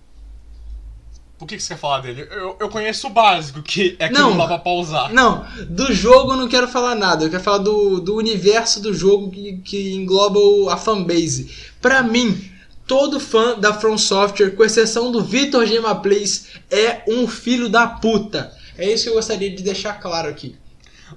Por 1.38 1.46
que, 1.46 1.57
que 1.59 1.62
você 1.62 1.75
quer 1.75 1.81
falar 1.81 2.01
dele? 2.01 2.27
Eu, 2.31 2.57
eu 2.59 2.68
conheço 2.70 3.09
o 3.09 3.11
básico, 3.11 3.61
que 3.62 3.94
é 3.99 4.09
que 4.09 4.14
Não. 4.14 4.31
não, 4.31 4.38
dá 4.38 4.46
pra 4.46 4.59
pausar. 4.59 5.12
Não, 5.12 5.44
do 5.68 5.92
jogo 5.92 6.33
eu 6.33 6.37
não 6.38 6.49
quero 6.49 6.66
falar 6.66 6.94
nada. 6.94 7.27
Eu 7.27 7.31
quero 7.31 7.42
falar 7.42 7.59
do, 7.59 8.01
do 8.01 8.16
universo 8.16 8.81
do 8.81 8.94
jogo 8.94 9.31
que, 9.31 9.59
que 9.59 9.92
engloba 9.92 10.38
o- 10.38 10.70
a 10.70 10.79
fanbase. 10.79 11.51
Pra 11.83 12.03
mim, 12.03 12.42
todo 12.87 13.20
fã 13.20 13.59
da 13.59 13.75
From 13.75 13.99
Software, 13.99 14.53
com 14.57 14.64
exceção 14.64 15.12
do 15.12 15.22
Vitor 15.22 15.66
Gema 15.66 15.94
Plays, 15.94 16.46
é 16.70 17.03
um 17.07 17.29
filho 17.29 17.68
da 17.68 17.87
puta. 17.87 18.51
É 18.79 18.90
isso 18.90 19.05
que 19.05 19.11
eu 19.11 19.14
gostaria 19.14 19.55
de 19.55 19.62
deixar 19.62 20.01
claro 20.01 20.31
aqui. 20.31 20.57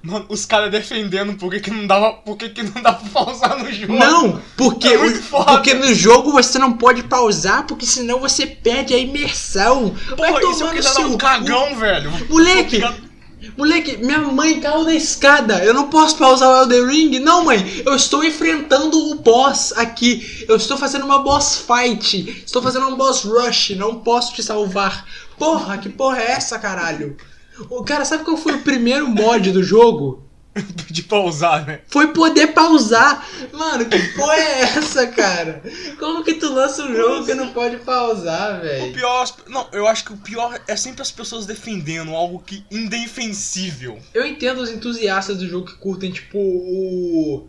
Mano, 0.02 0.24
os 0.30 0.46
caras 0.46 0.70
defendendo 0.70 1.34
por 1.36 1.50
que, 1.50 1.60
que 1.60 1.70
não 1.70 1.86
dava. 1.86 2.14
Por 2.14 2.36
que, 2.36 2.48
que 2.48 2.62
não 2.62 2.80
dá 2.82 2.92
pra 2.94 3.08
pausar 3.24 3.58
no 3.58 3.70
jogo. 3.70 3.92
Não, 3.98 4.40
porque, 4.56 4.88
É 4.88 4.96
o- 4.98 5.20
porque 5.44 5.74
no 5.74 5.92
jogo 5.94 6.32
você 6.32 6.58
não 6.58 6.72
pode 6.72 7.02
pausar, 7.02 7.66
porque 7.66 7.84
senão 7.84 8.18
você 8.18 8.46
perde 8.46 8.94
a 8.94 8.98
imersão. 8.98 9.94
Vai 10.16 10.32
e 10.32 10.54
se 10.54 10.62
eu 10.62 10.68
tomar 10.68 10.74
no 10.74 10.82
seu 10.82 11.06
um 11.06 11.16
cagão, 11.18 11.76
velho? 11.76 12.10
Moleque! 12.30 12.80
Moleque, 13.56 13.96
minha 13.98 14.18
mãe 14.18 14.60
caiu 14.60 14.84
da 14.84 14.94
escada. 14.94 15.64
Eu 15.64 15.72
não 15.74 15.88
posso 15.88 16.16
pausar 16.16 16.48
o 16.48 16.62
Elden 16.62 16.86
Ring. 16.86 17.18
Não, 17.20 17.44
mãe. 17.44 17.82
Eu 17.84 17.94
estou 17.94 18.22
enfrentando 18.22 18.96
o 19.10 19.14
boss 19.16 19.72
aqui. 19.76 20.44
Eu 20.48 20.56
estou 20.56 20.76
fazendo 20.76 21.04
uma 21.06 21.18
boss 21.20 21.56
fight. 21.66 22.42
Estou 22.44 22.62
fazendo 22.62 22.86
um 22.88 22.96
boss 22.96 23.22
rush. 23.24 23.70
Não 23.76 23.96
posso 23.96 24.34
te 24.34 24.42
salvar. 24.42 25.06
Porra, 25.38 25.78
que 25.78 25.88
porra 25.88 26.18
é 26.20 26.32
essa, 26.32 26.58
caralho? 26.58 27.16
O 27.68 27.84
cara, 27.84 28.04
sabe 28.04 28.24
qual 28.24 28.36
foi 28.36 28.54
o 28.54 28.62
primeiro 28.62 29.08
mod 29.08 29.50
do 29.52 29.62
jogo? 29.62 30.22
De 30.90 31.04
pausar, 31.04 31.64
né? 31.64 31.80
Foi 31.88 32.08
poder 32.08 32.48
pausar. 32.48 33.24
Mano, 33.52 33.84
que 33.86 33.98
porra 34.14 34.34
é 34.34 34.60
essa, 34.62 35.06
cara? 35.06 35.62
Como 35.98 36.24
que 36.24 36.34
tu 36.34 36.52
lança 36.52 36.82
um 36.82 36.94
jogo 36.94 37.24
que 37.24 37.34
não 37.34 37.50
pode 37.52 37.76
pausar, 37.78 38.58
O 38.58 38.62
velho? 38.62 38.92
pior. 38.92 39.22
as- 39.22 39.34
Não, 39.48 39.68
eu 39.72 39.86
acho 39.86 40.04
que 40.04 40.12
o 40.12 40.16
pior 40.16 40.60
é 40.66 40.74
sempre 40.76 41.02
as 41.02 41.10
pessoas 41.12 41.46
defendendo 41.46 42.12
algo 42.16 42.42
que 42.44 42.64
indefensível. 42.68 43.98
Eu 44.12 44.26
entendo 44.26 44.60
os 44.60 44.70
entusiastas 44.70 45.38
do 45.38 45.48
jogo 45.48 45.66
que 45.66 45.74
curtem, 45.76 46.10
tipo, 46.10 46.36
o. 46.38 47.48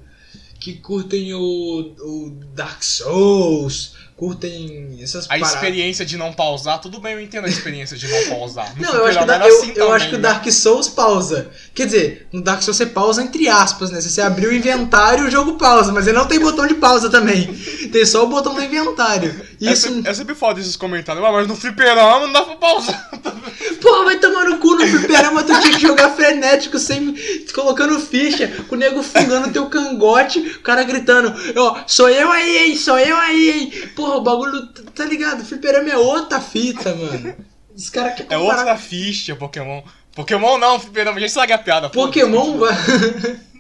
Que 0.60 0.74
curtem 0.76 1.34
o, 1.34 1.40
o 1.42 2.30
Dark 2.54 2.84
Souls, 2.84 3.96
curtem 4.26 5.00
essas 5.02 5.26
A 5.26 5.30
paradas. 5.30 5.54
experiência 5.56 6.06
de 6.06 6.16
não 6.16 6.32
pausar, 6.32 6.80
tudo 6.80 7.00
bem, 7.00 7.14
eu 7.14 7.20
entendo 7.20 7.46
a 7.46 7.50
experiência 7.50 7.98
de 7.98 8.08
não 8.08 8.38
pausar. 8.38 8.72
Não, 8.80 8.94
eu 8.94 9.06
acho, 9.08 9.18
que, 9.18 9.26
Da- 9.26 9.38
eu, 9.48 9.58
assim 9.58 9.70
eu 9.70 9.74
também, 9.74 9.94
acho 9.94 10.10
que 10.10 10.16
o 10.16 10.18
né? 10.20 10.22
Dark 10.30 10.52
Souls 10.52 10.88
pausa. 10.90 11.50
Quer 11.74 11.86
dizer, 11.88 12.28
no 12.32 12.44
Dark 12.44 12.62
Souls 12.62 12.78
você 12.78 12.86
pausa 12.86 13.24
entre 13.24 13.50
aspas, 13.50 13.90
né? 13.90 14.00
Se 14.00 14.12
você 14.12 14.22
abrir 14.22 14.46
o 14.46 14.54
inventário, 14.54 15.26
o 15.26 15.32
jogo 15.32 15.54
pausa, 15.58 15.92
mas 15.92 16.06
ele 16.06 16.20
não 16.20 16.28
tem 16.28 16.40
botão 16.40 16.68
de 16.68 16.76
pausa 16.76 17.10
também. 17.10 17.52
Tem 17.92 18.06
só 18.06 18.24
o 18.24 18.28
botão 18.28 18.54
do 18.54 18.64
inventário. 18.64 19.34
É 19.60 19.72
Isso. 19.74 19.88
sempre, 19.90 20.08
é 20.10 20.14
sempre 20.14 20.36
foda 20.36 20.60
esses 20.60 20.76
comentários. 20.76 21.26
Ah, 21.26 21.32
mas 21.32 21.48
no 21.48 21.56
fliperama 21.56 22.28
não 22.28 22.32
dá 22.34 22.44
pra 22.44 22.56
pausar. 22.58 23.10
Porra, 23.82 24.04
vai 24.06 24.20
tomar 24.20 24.46
no 24.46 24.60
cu 24.60 24.76
no 24.76 24.86
fliperama, 24.88 25.42
tu 25.44 25.60
tinha 25.60 25.74
que 25.74 25.82
jogar 25.82 26.10
frenético, 26.12 26.78
sem, 26.78 27.16
colocando 27.54 28.00
ficha, 28.00 28.48
com 28.68 28.76
o 28.76 28.78
nego 28.78 29.02
fungando 29.02 29.52
teu 29.52 29.66
cangote, 29.68 30.38
o 30.40 30.60
cara 30.60 30.84
gritando, 30.84 31.34
ó, 31.58 31.80
sou 31.88 32.08
eu 32.08 32.32
aí, 32.32 32.58
hein, 32.70 32.78
sou 32.78 33.00
eu 33.00 33.18
aí, 33.18 33.50
hein. 33.50 33.72
Porra, 33.96 34.11
o 34.18 34.22
bagulho, 34.22 34.68
tá- 34.96 35.06
ligado? 35.06 35.44
Fliperama 35.46 35.90
é 35.90 35.98
outra 35.98 36.40
fita, 36.40 36.94
mano. 36.96 37.36
Os 37.76 37.90
caras 37.90 38.16
querem 38.16 38.32
É 38.32 38.38
comparar 38.40 38.60
outra 38.60 38.78
ficha, 38.78 39.36
Pokémon. 39.36 39.82
Pokémon 40.16 40.58
não, 40.58 40.80
fliperama, 40.80 41.20
já 41.20 41.26
estraga 41.26 41.56
a 41.56 41.58
piada. 41.58 41.90
Pokémon... 41.90 42.60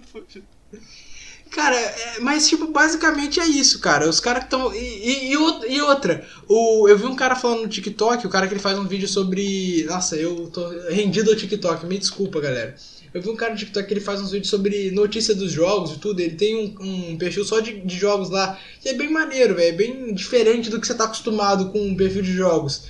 Cara, 1.52 1.76
é- 1.76 2.20
mas 2.22 2.48
tipo, 2.48 2.68
basicamente 2.68 3.40
é 3.40 3.46
isso, 3.46 3.80
cara. 3.80 4.08
Os 4.08 4.22
caras 4.22 4.44
que 4.44 4.46
estão. 4.46 4.74
E, 4.74 5.34
e, 5.34 5.34
e 5.34 5.82
outra, 5.82 6.26
o, 6.48 6.88
eu 6.88 6.98
vi 6.98 7.06
um 7.06 7.16
cara 7.16 7.36
falando 7.36 7.64
no 7.64 7.68
TikTok, 7.68 8.26
o 8.26 8.30
cara 8.30 8.48
que 8.48 8.54
ele 8.54 8.62
faz 8.62 8.80
um 8.80 8.88
vídeo 8.88 9.08
sobre. 9.08 9.84
Nossa, 9.84 10.16
eu 10.16 10.50
tô 10.50 10.66
rendido 10.90 11.30
ao 11.30 11.36
TikTok, 11.36 11.86
me 11.86 11.98
desculpa, 11.98 12.40
galera. 12.40 12.74
Eu 13.14 13.22
vi 13.22 13.30
um 13.30 13.36
cara 13.36 13.52
no 13.52 13.58
TikTok 13.58 13.88
que 13.88 13.94
ele 13.94 14.00
faz 14.00 14.22
uns 14.22 14.32
vídeos 14.32 14.50
sobre 14.50 14.90
notícia 14.92 15.36
dos 15.36 15.52
jogos 15.52 15.92
e 15.94 16.00
tudo. 16.00 16.20
Ele 16.22 16.36
tem 16.36 16.56
um, 16.56 17.12
um 17.12 17.18
perfil 17.18 17.44
só 17.44 17.60
de, 17.60 17.82
de 17.82 17.98
jogos 17.98 18.30
lá. 18.30 18.58
E 18.86 18.90
é 18.90 18.94
bem 18.94 19.12
maneiro, 19.12 19.56
velho. 19.56 19.70
É 19.70 19.72
bem 19.74 20.14
diferente 20.14 20.70
do 20.70 20.80
que 20.80 20.88
você 20.88 20.94
tá 20.96 21.04
acostumado 21.06 21.70
com 21.72 21.80
um 21.80 21.96
perfil 21.96 22.22
de 22.22 22.32
jogos. 22.34 22.86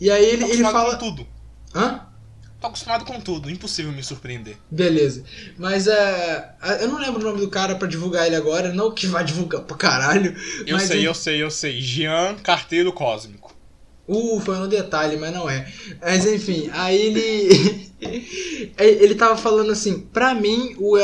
E 0.00 0.10
aí 0.10 0.24
ele, 0.24 0.44
ele 0.44 0.62
fala. 0.64 0.96
com 0.96 1.10
tudo. 1.10 1.26
Hã? 1.74 2.06
Tô 2.60 2.66
acostumado 2.66 3.06
com 3.06 3.18
tudo, 3.20 3.48
impossível 3.50 3.90
me 3.90 4.02
surpreender. 4.02 4.56
Beleza. 4.70 5.24
Mas 5.56 5.86
é. 5.86 6.54
eu 6.80 6.88
não 6.88 6.98
lembro 6.98 7.20
o 7.20 7.24
nome 7.24 7.40
do 7.40 7.48
cara 7.48 7.74
pra 7.74 7.88
divulgar 7.88 8.26
ele 8.26 8.36
agora. 8.36 8.72
Não 8.72 8.92
que 8.92 9.06
vai 9.06 9.24
divulgar 9.24 9.62
pra 9.62 9.76
caralho. 9.76 10.36
Eu 10.66 10.78
sei, 10.78 10.98
ele- 10.98 11.08
eu 11.08 11.14
sei, 11.14 11.42
eu 11.42 11.50
sei. 11.50 11.80
Jean 11.80 12.34
Carteiro 12.42 12.92
Cósmico. 12.92 13.56
Uh, 14.06 14.40
foi 14.40 14.56
no 14.58 14.66
detalhe, 14.68 15.16
mas 15.16 15.32
não 15.32 15.48
é. 15.48 15.72
Mas 16.02 16.26
enfim, 16.26 16.68
aí 16.72 17.00
ele. 17.00 17.89
ele 18.78 19.14
tava 19.14 19.36
falando 19.36 19.70
assim: 19.70 20.00
pra 20.12 20.34
mim, 20.34 20.74
o 20.78 20.96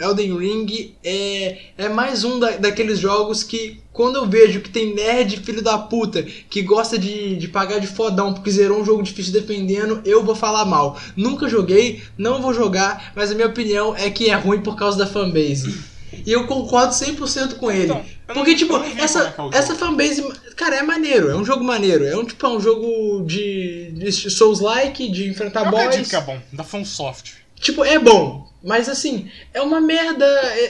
Elden 0.00 0.36
Ring 0.38 0.94
é, 1.02 1.58
é 1.76 1.88
mais 1.88 2.24
um 2.24 2.38
da- 2.38 2.56
daqueles 2.56 2.98
jogos 2.98 3.42
que, 3.42 3.80
quando 3.92 4.16
eu 4.16 4.26
vejo 4.28 4.60
que 4.60 4.70
tem 4.70 4.94
nerd 4.94 5.38
filho 5.38 5.62
da 5.62 5.76
puta 5.78 6.22
que 6.22 6.62
gosta 6.62 6.98
de, 6.98 7.36
de 7.36 7.48
pagar 7.48 7.78
de 7.80 7.86
fodão 7.86 8.32
porque 8.32 8.50
zerou 8.50 8.80
um 8.80 8.84
jogo 8.84 9.02
difícil 9.02 9.32
defendendo, 9.32 10.00
eu 10.04 10.24
vou 10.24 10.34
falar 10.34 10.64
mal. 10.64 10.98
Nunca 11.16 11.48
joguei, 11.48 12.02
não 12.16 12.40
vou 12.40 12.54
jogar, 12.54 13.12
mas 13.16 13.30
a 13.30 13.34
minha 13.34 13.48
opinião 13.48 13.94
é 13.96 14.08
que 14.10 14.30
é 14.30 14.34
ruim 14.34 14.60
por 14.60 14.76
causa 14.76 14.98
da 14.98 15.06
fanbase. 15.06 15.89
E 16.26 16.32
eu 16.32 16.46
concordo 16.46 16.92
100% 16.92 17.54
com 17.56 17.70
ele. 17.70 17.84
Então, 17.84 18.04
eu 18.28 18.34
Porque, 18.34 18.50
não- 18.50 18.58
tipo, 18.58 18.74
eu 18.74 18.84
essa, 18.98 19.34
é 19.52 19.56
essa 19.58 19.74
fanbase, 19.74 20.22
cara, 20.56 20.76
é 20.76 20.82
maneiro. 20.82 21.30
É 21.30 21.36
um 21.36 21.44
jogo 21.44 21.62
maneiro. 21.64 22.04
É 22.06 22.16
um, 22.16 22.24
tipo, 22.24 22.44
é 22.44 22.48
um 22.48 22.60
jogo 22.60 23.24
de, 23.26 23.92
de 23.92 24.12
Souls-like, 24.12 25.08
de 25.10 25.28
enfrentar 25.28 25.64
Eu 25.66 25.70
boss. 25.70 25.84
acredito 25.84 26.10
que 26.10 26.16
é 26.16 26.20
bom, 26.20 26.38
da 26.52 26.64
Software. 26.84 27.34
Tipo, 27.60 27.84
é 27.84 27.98
bom. 27.98 28.49
Mas, 28.62 28.90
assim, 28.90 29.30
é 29.54 29.60
uma 29.62 29.80
merda 29.80 30.26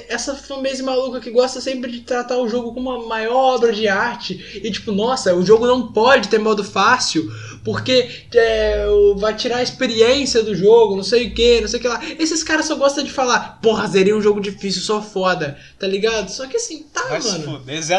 essa 0.08 0.34
fanbase 0.36 0.80
maluca 0.82 1.18
que 1.20 1.30
gosta 1.30 1.60
sempre 1.60 1.90
de 1.90 2.02
tratar 2.02 2.38
o 2.38 2.48
jogo 2.48 2.72
como 2.72 2.88
uma 2.90 3.06
maior 3.08 3.56
obra 3.56 3.72
de 3.72 3.88
arte. 3.88 4.60
E, 4.62 4.70
tipo, 4.70 4.92
nossa, 4.92 5.34
o 5.34 5.44
jogo 5.44 5.66
não 5.66 5.92
pode 5.92 6.28
ter 6.28 6.38
modo 6.38 6.62
fácil, 6.62 7.28
porque 7.64 8.08
é, 8.32 8.86
vai 9.16 9.34
tirar 9.34 9.56
a 9.56 9.62
experiência 9.62 10.40
do 10.42 10.54
jogo, 10.54 10.94
não 10.94 11.02
sei 11.02 11.26
o 11.26 11.34
que, 11.34 11.60
não 11.60 11.66
sei 11.68 11.78
o 11.80 11.82
que 11.82 11.88
lá. 11.88 12.00
Esses 12.16 12.44
caras 12.44 12.66
só 12.66 12.76
gostam 12.76 13.02
de 13.02 13.10
falar, 13.10 13.58
porra, 13.60 13.88
zerei 13.88 14.14
um 14.14 14.22
jogo 14.22 14.40
difícil, 14.40 14.82
sou 14.82 15.02
foda, 15.02 15.58
tá 15.78 15.86
ligado? 15.88 16.28
Só 16.30 16.46
que, 16.46 16.56
assim, 16.58 16.84
tá, 16.92 17.20
se 17.20 17.28
mano. 17.28 17.44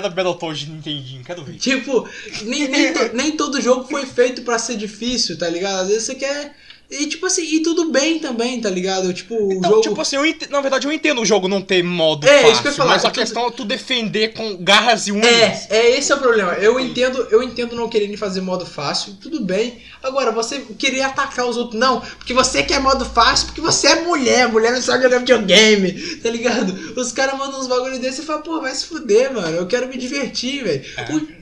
da 0.02 0.10
Battletoads 0.10 0.62
de 0.62 0.72
Nintendinho, 0.72 1.24
quero 1.24 1.44
ver. 1.44 1.58
Tipo, 1.58 2.08
nem, 2.44 2.68
nem, 2.70 2.94
to- 2.94 3.10
nem 3.14 3.32
todo 3.36 3.60
jogo 3.62 3.84
foi 3.90 4.06
feito 4.06 4.42
pra 4.44 4.58
ser 4.58 4.78
difícil, 4.78 5.38
tá 5.38 5.50
ligado? 5.50 5.82
Às 5.82 5.88
vezes 5.90 6.04
você 6.04 6.16
quer. 6.16 6.56
E 6.92 7.08
tipo 7.08 7.26
assim, 7.26 7.42
e 7.44 7.64
tudo 7.64 7.90
bem 7.90 8.20
também, 8.20 8.60
tá 8.60 8.70
ligado? 8.70 9.14
Tipo, 9.14 9.34
o 9.34 9.54
Então, 9.54 9.70
jogo. 9.72 9.82
tipo 9.82 10.02
assim, 10.02 10.18
eu 10.18 10.26
ent... 10.26 10.50
na 10.50 10.60
verdade 10.60 10.86
eu 10.86 10.92
entendo 10.92 11.22
o 11.22 11.26
jogo 11.26 11.48
não 11.48 11.62
ter 11.62 11.82
modo 11.82 12.28
É, 12.28 12.40
isso 12.40 12.48
fácil, 12.50 12.62
que 12.64 12.68
eu 12.68 12.74
falar, 12.74 12.90
mas 12.90 13.06
a 13.06 13.10
tudo- 13.10 13.20
questão 13.22 13.48
é 13.48 13.52
tu 13.52 13.64
defender 13.64 14.34
com 14.34 14.58
garras 14.58 15.08
e 15.08 15.14
unhas. 15.14 15.26
É, 15.72 15.78
é 15.78 15.98
esse 15.98 16.12
é 16.12 16.16
o 16.16 16.20
problema. 16.20 16.52
Eu 16.56 16.78
entendo, 16.80 17.26
eu 17.32 17.42
entendo 17.42 17.78
não 17.78 17.88
quererem 17.88 18.18
fazer 18.18 18.42
modo 18.42 18.66
fácil, 18.66 19.14
tudo 19.22 19.40
bem. 19.40 19.78
Agora, 20.04 20.32
você 20.32 20.60
querer 20.78 21.04
atacar 21.04 21.46
os 21.48 21.56
outros, 21.56 21.80
não, 21.80 22.02
porque 22.02 22.34
você 22.34 22.62
quer 22.62 22.82
modo 22.82 23.06
fácil, 23.06 23.46
porque 23.48 23.62
você 23.62 23.88
é 23.88 24.02
mulher, 24.02 24.50
mulher 24.50 24.74
não 24.74 24.82
sabe 24.82 25.04
jogar 25.04 25.20
videogame, 25.20 25.94
tá 26.18 26.30
ligado? 26.30 26.74
Os 27.00 27.14
caras 27.14 27.38
mandam 27.40 27.62
uns 27.62 27.68
bagulho 27.68 28.00
desse 28.00 28.22
e 28.22 28.26
falam, 28.26 28.42
pô, 28.42 28.60
vai 28.60 28.76
se 28.76 28.86
fuder, 28.86 29.32
mano, 29.34 29.56
eu 29.56 29.66
quero 29.66 29.88
me 29.88 29.98
divertir, 29.98 30.64
velho. 30.66 30.84
É. 30.98 31.14
O- 31.16 31.42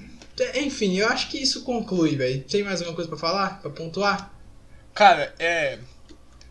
Enfim, 0.64 0.98
eu 1.00 1.08
acho 1.08 1.28
que 1.30 1.38
isso 1.42 1.64
conclui, 1.64 2.16
velho. 2.16 2.44
Tem 2.50 2.64
mais 2.64 2.80
alguma 2.80 2.96
coisa 2.96 3.10
pra 3.10 3.18
falar? 3.18 3.60
Pra 3.62 3.72
pontuar? 3.72 4.32
Cara, 5.00 5.34
é. 5.40 5.78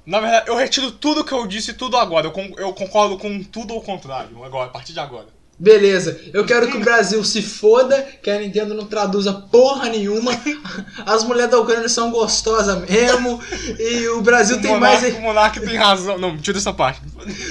Na 0.07 0.21
verdade, 0.21 0.49
eu 0.49 0.57
retiro 0.57 0.91
tudo 0.91 1.23
que 1.23 1.33
eu 1.33 1.47
disse 1.47 1.75
tudo 1.75 1.99
agora. 1.99 2.29
Eu, 2.29 2.31
con- 2.33 2.55
eu 2.57 2.73
concordo 2.73 3.19
com 3.19 3.43
tudo 3.45 3.75
ao 3.75 3.83
contrário, 3.83 4.43
agora, 4.43 4.69
a 4.71 4.73
partir 4.73 4.95
de 4.95 5.01
agora. 5.01 5.27
Beleza, 5.59 6.19
eu 6.33 6.47
quero 6.47 6.71
que 6.71 6.79
o 6.79 6.81
Brasil 6.81 7.23
se 7.25 7.43
foda, 7.43 8.01
que 8.23 8.31
a 8.31 8.39
Nintendo 8.39 8.73
não 8.73 8.87
traduza 8.87 9.35
porra 9.53 9.91
nenhuma. 9.91 10.31
As 11.05 11.25
mulheres 11.25 11.51
da 11.51 11.59
Ucrânia 11.61 11.91
são 11.91 12.11
gostosas 12.11 12.89
mesmo. 12.89 13.39
E 13.79 14.09
o 14.09 14.23
Brasil 14.23 14.57
O 14.57 14.63
tem 14.63 14.71
Monark, 14.71 15.03
mais. 15.03 15.15
o 15.17 15.21
Monark 15.21 15.61
tem 15.61 15.77
razão. 15.77 16.17
Não, 16.17 16.39
tira 16.39 16.57
essa 16.57 16.73
parte. 16.73 17.03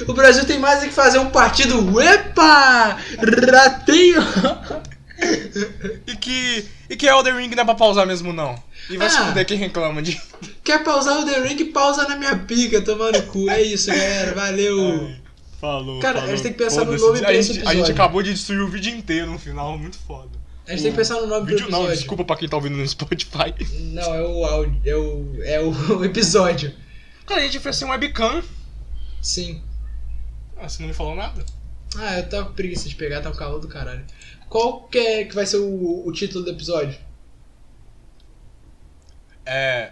O 0.07 0.13
Brasil 0.13 0.45
tem 0.45 0.57
mais 0.57 0.81
é 0.81 0.88
que 0.88 0.93
fazer 0.93 1.19
um 1.19 1.29
partido. 1.29 2.01
Epa! 2.01 2.97
Ratinho! 3.51 4.21
E 6.07 6.15
que. 6.15 6.65
E 6.89 6.95
que 6.95 7.06
Elden 7.06 7.36
Ring 7.36 7.50
não 7.56 7.63
é 7.63 7.65
pra 7.65 7.76
pausar 7.76 8.06
mesmo, 8.08 8.32
não. 8.32 8.56
E 8.89 8.95
vai 8.97 9.10
se 9.10 9.17
Ah. 9.17 9.28
fuder 9.28 9.45
quem 9.45 9.58
reclama 9.58 10.02
de. 10.02 10.19
Quer 10.63 10.84
pausar 10.84 11.19
o 11.19 11.26
The 11.26 11.41
Ring? 11.41 11.65
Pausa 11.65 12.08
na 12.08 12.15
minha 12.15 12.38
pica, 12.39 12.82
tomando 12.82 13.21
cu. 13.23 13.50
É 13.50 13.62
isso, 13.62 13.88
galera. 13.88 14.34
Valeu. 14.34 15.12
Falou. 15.60 16.00
Cara, 16.00 16.19
a 16.19 16.21
falou. 16.21 16.36
gente 16.36 16.43
tem 16.43 16.54
que 16.54 16.58
pensar 16.60 16.86
no 16.86 16.95
nome 16.97 17.19
pra 17.19 17.30
a 17.30 17.34
esse 17.34 17.54
gente, 17.54 17.58
a 17.60 17.69
gente 17.71 17.80
episódio. 17.80 17.93
acabou 17.93 18.21
de 18.23 18.32
destruir 18.34 18.62
o 18.62 18.69
vídeo 18.69 18.95
inteiro 18.95 19.32
no 19.32 19.39
final, 19.39 19.78
muito 19.78 19.97
foda. 19.97 20.30
A 20.67 20.71
gente 20.71 20.84
tem 20.84 20.91
que 20.91 20.97
pensar 20.97 21.15
no 21.15 21.28
nome 21.28 21.45
Vídeo 21.47 21.65
do 21.65 21.71
não, 21.71 21.80
episódio. 21.80 21.97
desculpa 22.00 22.26
pra 22.26 22.36
quem 22.36 22.50
tá 22.50 22.58
ouvindo 22.58 22.76
no 22.78 22.88
Spotify. 22.88 23.54
Não, 23.93 24.13
é 24.13 24.21
o 24.21 24.43
áudio. 24.45 24.82
É 24.86 24.95
o, 24.95 25.38
é 25.43 25.62
o 25.62 26.04
episódio. 26.04 26.73
Cara, 27.26 27.39
a 27.41 27.43
gente 27.45 27.60
fez 27.60 27.82
um 27.84 27.89
webcam. 27.89 28.43
Sim. 29.21 29.62
Ah, 30.58 30.67
você 30.67 30.82
não 30.82 30.89
me 30.89 30.93
falou 30.93 31.15
nada? 31.15 31.43
Ah, 31.97 32.17
eu 32.19 32.28
tava 32.30 32.47
com 32.47 32.54
preguiça 32.54 32.88
de 32.89 32.95
pegar, 32.95 33.21
tá 33.21 33.30
um 33.30 33.34
calor 33.36 33.60
do 33.60 33.67
caralho. 33.69 34.04
Qual 34.49 34.83
que, 34.83 34.97
é, 34.97 35.23
que 35.25 35.36
vai 35.36 35.45
ser 35.45 35.57
o, 35.57 36.07
o 36.07 36.12
título 36.12 36.43
do 36.43 36.51
episódio? 36.51 36.97
É. 39.45 39.91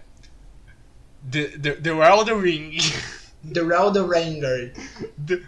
The, 1.29 1.57
the, 1.57 1.71
the 1.73 1.89
Elder 1.89 2.37
Ring. 2.37 2.77
The 3.53 3.61
Elder 3.61 4.07
Ranger. 4.07 4.73
The, 5.25 5.43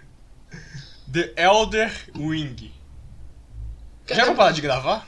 the 1.11 1.33
Elder 1.35 1.91
Ring. 2.15 2.71
Já 4.07 4.25
vou 4.25 4.35
parar 4.35 4.51
de 4.51 4.61
gravar? 4.61 5.07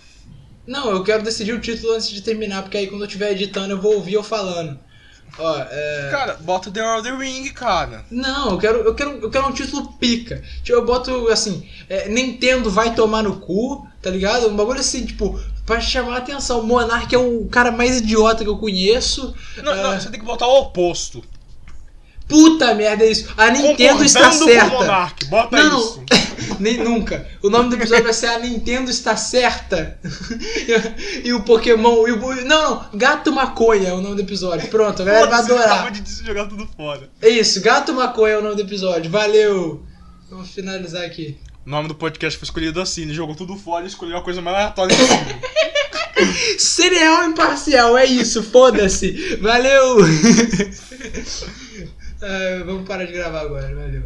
Não, 0.66 0.92
eu 0.92 1.04
quero 1.04 1.24
decidir 1.24 1.54
o 1.54 1.60
título 1.60 1.94
antes 1.94 2.10
de 2.10 2.22
terminar, 2.22 2.62
porque 2.62 2.78
aí 2.78 2.88
quando 2.88 3.02
eu 3.02 3.08
estiver 3.08 3.32
editando 3.32 3.74
eu 3.74 3.82
vou 3.82 3.96
ouvir 3.96 4.14
eu 4.14 4.24
falando. 4.24 4.80
Ó, 5.38 5.58
é. 5.70 6.08
Cara, 6.12 6.38
bota 6.42 6.72
The 6.72 6.80
Elder 6.80 7.18
Ring, 7.18 7.50
cara. 7.50 8.04
Não, 8.10 8.52
eu 8.52 8.58
quero, 8.58 8.78
eu 8.80 8.96
quero, 8.96 9.12
eu 9.22 9.30
quero 9.30 9.48
um 9.48 9.52
título 9.52 9.94
pica. 9.94 10.42
Tipo, 10.64 10.78
eu 10.78 10.86
boto 10.86 11.28
assim, 11.30 11.68
é, 11.90 12.10
Nintendo 12.10 12.70
vai 12.70 12.94
tomar 12.94 13.24
no 13.24 13.38
cu, 13.38 13.88
tá 14.02 14.10
ligado? 14.10 14.48
Um 14.48 14.56
bagulho 14.56 14.80
assim, 14.80 15.06
tipo, 15.06 15.40
pra 15.66 15.80
chamar 15.80 16.16
a 16.16 16.18
atenção. 16.18 16.64
Monark 16.64 17.14
é 17.14 17.18
o 17.18 17.48
cara 17.50 17.72
mais 17.72 18.00
idiota 18.00 18.44
que 18.44 18.50
eu 18.50 18.58
conheço. 18.58 19.34
Não, 19.64 19.72
É, 19.74 19.84
não, 19.84 20.00
você 20.00 20.10
tem 20.10 20.20
que 20.20 20.26
botar 20.26 20.48
o 20.48 20.60
oposto. 20.62 21.24
Puta 22.28 22.74
merda, 22.76 23.04
é 23.04 23.12
isso. 23.12 23.28
A 23.36 23.50
Nintendo 23.50 24.04
está 24.04 24.30
Concordando 24.30 24.40
com 24.40 24.46
o 24.46 24.54
certa. 24.54 24.78
Monark, 24.78 25.26
bota 25.26 25.58
Não, 25.64 25.80
isso. 25.80 26.04
Nem 26.60 26.78
nunca. 26.78 27.28
O 27.42 27.50
nome 27.50 27.70
do 27.70 27.76
episódio 27.76 28.04
vai 28.04 28.14
ser 28.14 28.28
A 28.28 28.40
Nintendo 28.40 28.92
Está 28.92 29.16
Certa. 29.16 30.00
e 31.24 31.34
o 31.34 31.42
Pokémon. 31.42 32.08
E 32.08 32.12
o, 32.12 32.18
não, 32.18 32.46
não. 32.46 32.90
Gato 32.94 33.32
Maconha 33.32 33.90
é 33.90 33.94
o 33.94 34.02
nome 34.02 34.16
do 34.16 34.22
episódio. 34.22 34.68
Pronto, 34.70 35.02
a 35.02 35.06
galera 35.06 35.28
vai 35.28 35.40
adorar. 35.40 35.92
de 35.92 36.26
jogar 36.26 36.48
tudo 36.48 36.68
fora. 36.76 37.10
É 37.22 37.30
isso, 37.30 37.62
Gato 37.62 37.94
Maconha 37.94 38.34
é 38.34 38.38
o 38.38 38.44
nome 38.44 38.56
do 38.56 38.62
episódio. 38.62 39.10
Valeu. 39.10 39.84
Vamos 40.30 40.50
finalizar 40.50 41.04
aqui. 41.04 41.38
O 41.66 41.70
nome 41.70 41.88
do 41.88 41.96
podcast 41.96 42.38
foi 42.38 42.46
escolhido 42.46 42.82
assim, 42.82 43.04
ele 43.04 43.14
jogou 43.14 43.36
tudo 43.36 43.56
fora 43.56 43.86
e 43.86 43.88
escolheu 43.88 44.18
a 44.18 44.24
coisa 44.24 44.42
mais 44.42 44.58
aleatória 44.58 44.96
possível. 44.96 45.50
Cereal 46.60 47.26
imparcial, 47.26 47.98
é 47.98 48.06
isso, 48.06 48.44
foda-se. 48.44 49.38
Valeu. 49.38 49.98
Ah, 52.22 52.64
vamos 52.66 52.86
parar 52.86 53.06
de 53.06 53.14
gravar 53.14 53.40
agora, 53.40 53.74
valeu. 53.74 54.04